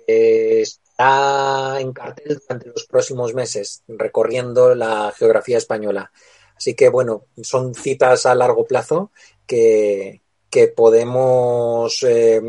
Eh, 0.06 0.62
está 0.62 1.78
en 1.80 1.92
cartel 1.92 2.40
durante 2.40 2.70
los 2.70 2.86
próximos 2.86 3.34
meses, 3.34 3.82
recorriendo 3.86 4.74
la 4.74 5.12
geografía 5.14 5.58
española. 5.58 6.10
Así 6.56 6.74
que, 6.74 6.88
bueno, 6.88 7.26
son 7.42 7.74
citas 7.74 8.24
a 8.24 8.34
largo 8.34 8.64
plazo 8.64 9.12
que, 9.46 10.22
que 10.48 10.68
podemos 10.68 12.02
eh, 12.04 12.40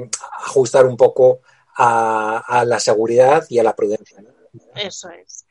ajustar 0.45 0.85
un 0.85 0.95
poco 0.95 1.41
a, 1.75 2.63
la 2.65 2.79
seguridad 2.79 3.45
y 3.49 3.59
a 3.59 3.63
la 3.63 3.75
prudencia. 3.75 4.23
Eso 4.75 5.09
es. 5.09 5.42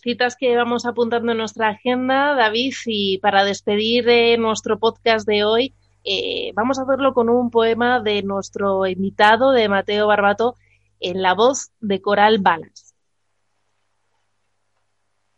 Citas 0.00 0.36
que 0.36 0.56
vamos 0.56 0.86
apuntando 0.86 1.32
en 1.32 1.38
nuestra 1.38 1.68
agenda, 1.68 2.34
David, 2.34 2.74
y 2.86 3.18
para 3.18 3.44
despedir 3.44 4.08
eh, 4.08 4.36
nuestro 4.38 4.78
podcast 4.78 5.26
de 5.26 5.44
hoy, 5.44 5.74
eh, 6.04 6.52
vamos 6.54 6.78
a 6.78 6.82
hacerlo 6.82 7.12
con 7.12 7.28
un 7.28 7.50
poema 7.50 8.00
de 8.00 8.22
nuestro 8.22 8.86
invitado, 8.86 9.52
de 9.52 9.68
Mateo 9.68 10.06
Barbato, 10.06 10.56
en 11.00 11.22
la 11.22 11.34
voz 11.34 11.70
de 11.80 12.00
Coral 12.00 12.38
Balas. 12.38 12.94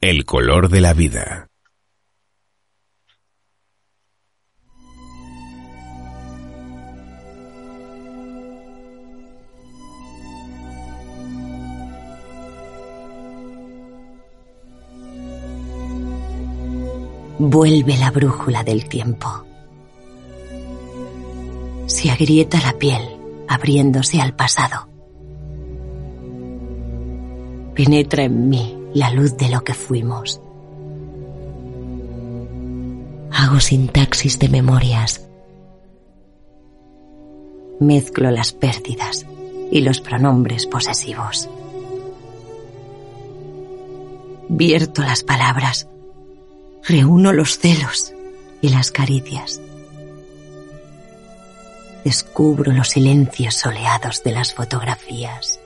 El 0.00 0.24
color 0.24 0.68
de 0.68 0.80
la 0.80 0.94
vida. 0.94 1.51
Vuelve 17.44 17.96
la 17.96 18.12
brújula 18.12 18.62
del 18.62 18.88
tiempo. 18.88 19.26
Se 21.86 22.08
agrieta 22.08 22.60
la 22.60 22.74
piel, 22.74 23.02
abriéndose 23.48 24.20
al 24.20 24.36
pasado. 24.36 24.86
Penetra 27.74 28.22
en 28.22 28.48
mí 28.48 28.78
la 28.94 29.10
luz 29.10 29.36
de 29.36 29.48
lo 29.48 29.64
que 29.64 29.74
fuimos. 29.74 30.40
Hago 33.32 33.58
sintaxis 33.58 34.38
de 34.38 34.48
memorias. 34.48 35.26
Mezclo 37.80 38.30
las 38.30 38.52
pérdidas 38.52 39.26
y 39.72 39.80
los 39.80 40.00
pronombres 40.00 40.66
posesivos. 40.66 41.50
Vierto 44.48 45.02
las 45.02 45.24
palabras 45.24 45.88
Reúno 46.84 47.32
los 47.32 47.58
celos 47.58 48.12
y 48.60 48.68
las 48.70 48.90
caricias. 48.90 49.60
Descubro 52.04 52.72
los 52.72 52.88
silencios 52.88 53.54
soleados 53.54 54.24
de 54.24 54.32
las 54.32 54.52
fotografías. 54.52 55.60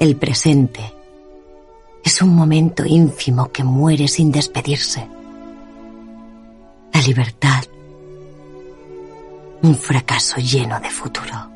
El 0.00 0.16
presente 0.16 0.80
es 2.02 2.22
un 2.22 2.34
momento 2.34 2.86
ínfimo 2.86 3.52
que 3.52 3.62
muere 3.62 4.08
sin 4.08 4.32
despedirse. 4.32 5.06
La 6.94 7.02
libertad, 7.02 7.64
un 9.60 9.76
fracaso 9.76 10.40
lleno 10.40 10.80
de 10.80 10.88
futuro. 10.88 11.50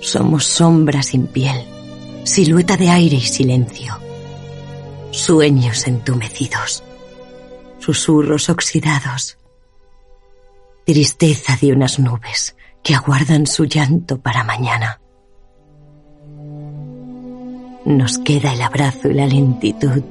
Somos 0.00 0.44
sombras 0.44 1.06
sin 1.06 1.26
piel 1.28 1.73
silueta 2.24 2.78
de 2.78 2.88
aire 2.88 3.16
y 3.16 3.20
silencio, 3.20 3.98
sueños 5.10 5.86
entumecidos, 5.86 6.82
susurros 7.78 8.48
oxidados, 8.48 9.38
tristeza 10.86 11.56
de 11.60 11.72
unas 11.72 11.98
nubes 11.98 12.56
que 12.82 12.94
aguardan 12.94 13.46
su 13.46 13.66
llanto 13.66 14.20
para 14.20 14.42
mañana. 14.42 15.00
Nos 17.84 18.18
queda 18.18 18.54
el 18.54 18.62
abrazo 18.62 19.10
y 19.10 19.14
la 19.14 19.26
lentitud, 19.26 20.02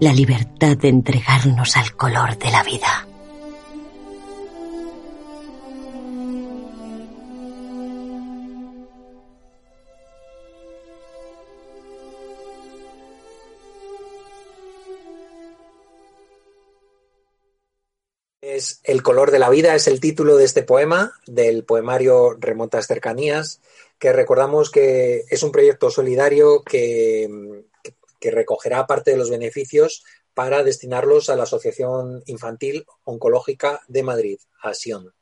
la 0.00 0.12
libertad 0.12 0.76
de 0.76 0.88
entregarnos 0.88 1.76
al 1.76 1.94
color 1.94 2.36
de 2.38 2.50
la 2.50 2.64
vida. 2.64 3.06
El 18.84 19.02
color 19.02 19.30
de 19.30 19.38
la 19.38 19.50
vida 19.50 19.74
es 19.74 19.88
el 19.88 20.00
título 20.00 20.36
de 20.36 20.44
este 20.44 20.62
poema, 20.62 21.12
del 21.26 21.64
poemario 21.64 22.36
Remotas 22.38 22.86
Cercanías, 22.86 23.60
que 23.98 24.12
recordamos 24.12 24.70
que 24.70 25.24
es 25.28 25.42
un 25.42 25.50
proyecto 25.50 25.90
solidario 25.90 26.62
que, 26.62 27.64
que 28.20 28.30
recogerá 28.30 28.86
parte 28.86 29.10
de 29.10 29.16
los 29.16 29.30
beneficios 29.30 30.04
para 30.34 30.62
destinarlos 30.62 31.30
a 31.30 31.36
la 31.36 31.44
Asociación 31.44 32.22
Infantil 32.26 32.84
Oncológica 33.04 33.80
de 33.88 34.02
Madrid, 34.02 34.38
ASION. 34.62 35.12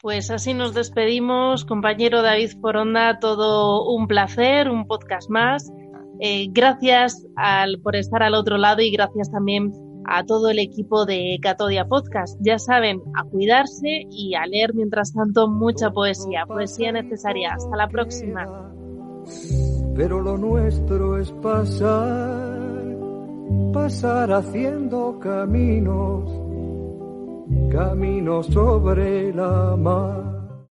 Pues 0.00 0.30
así 0.30 0.52
nos 0.52 0.74
despedimos, 0.74 1.64
compañero 1.64 2.20
David 2.20 2.52
Foronda, 2.60 3.18
todo 3.20 3.88
un 3.90 4.06
placer, 4.06 4.68
un 4.68 4.86
podcast 4.86 5.30
más. 5.30 5.70
Eh, 6.20 6.48
gracias 6.50 7.26
al, 7.36 7.80
por 7.80 7.96
estar 7.96 8.22
al 8.22 8.34
otro 8.34 8.58
lado 8.58 8.82
y 8.82 8.90
gracias 8.90 9.30
también 9.30 9.72
a 10.04 10.24
todo 10.24 10.50
el 10.50 10.58
equipo 10.58 11.06
de 11.06 11.38
Catodia 11.40 11.86
Podcast. 11.86 12.38
Ya 12.40 12.58
saben, 12.58 13.00
a 13.14 13.24
cuidarse 13.24 14.06
y 14.10 14.34
a 14.34 14.46
leer 14.46 14.74
mientras 14.74 15.12
tanto 15.12 15.48
mucha 15.48 15.90
poesía, 15.90 16.46
poesía 16.46 16.92
necesaria. 16.92 17.54
Hasta 17.54 17.76
la 17.76 17.88
próxima. 17.88 18.46
Pero 19.94 20.20
lo 20.20 20.36
nuestro 20.36 21.18
es 21.18 21.30
pasar, 21.32 22.58
pasar 23.72 24.32
haciendo 24.32 25.18
caminos, 25.20 26.30
caminos 27.70 28.46
sobre 28.46 29.32
la 29.32 29.76
mar. 29.76 30.43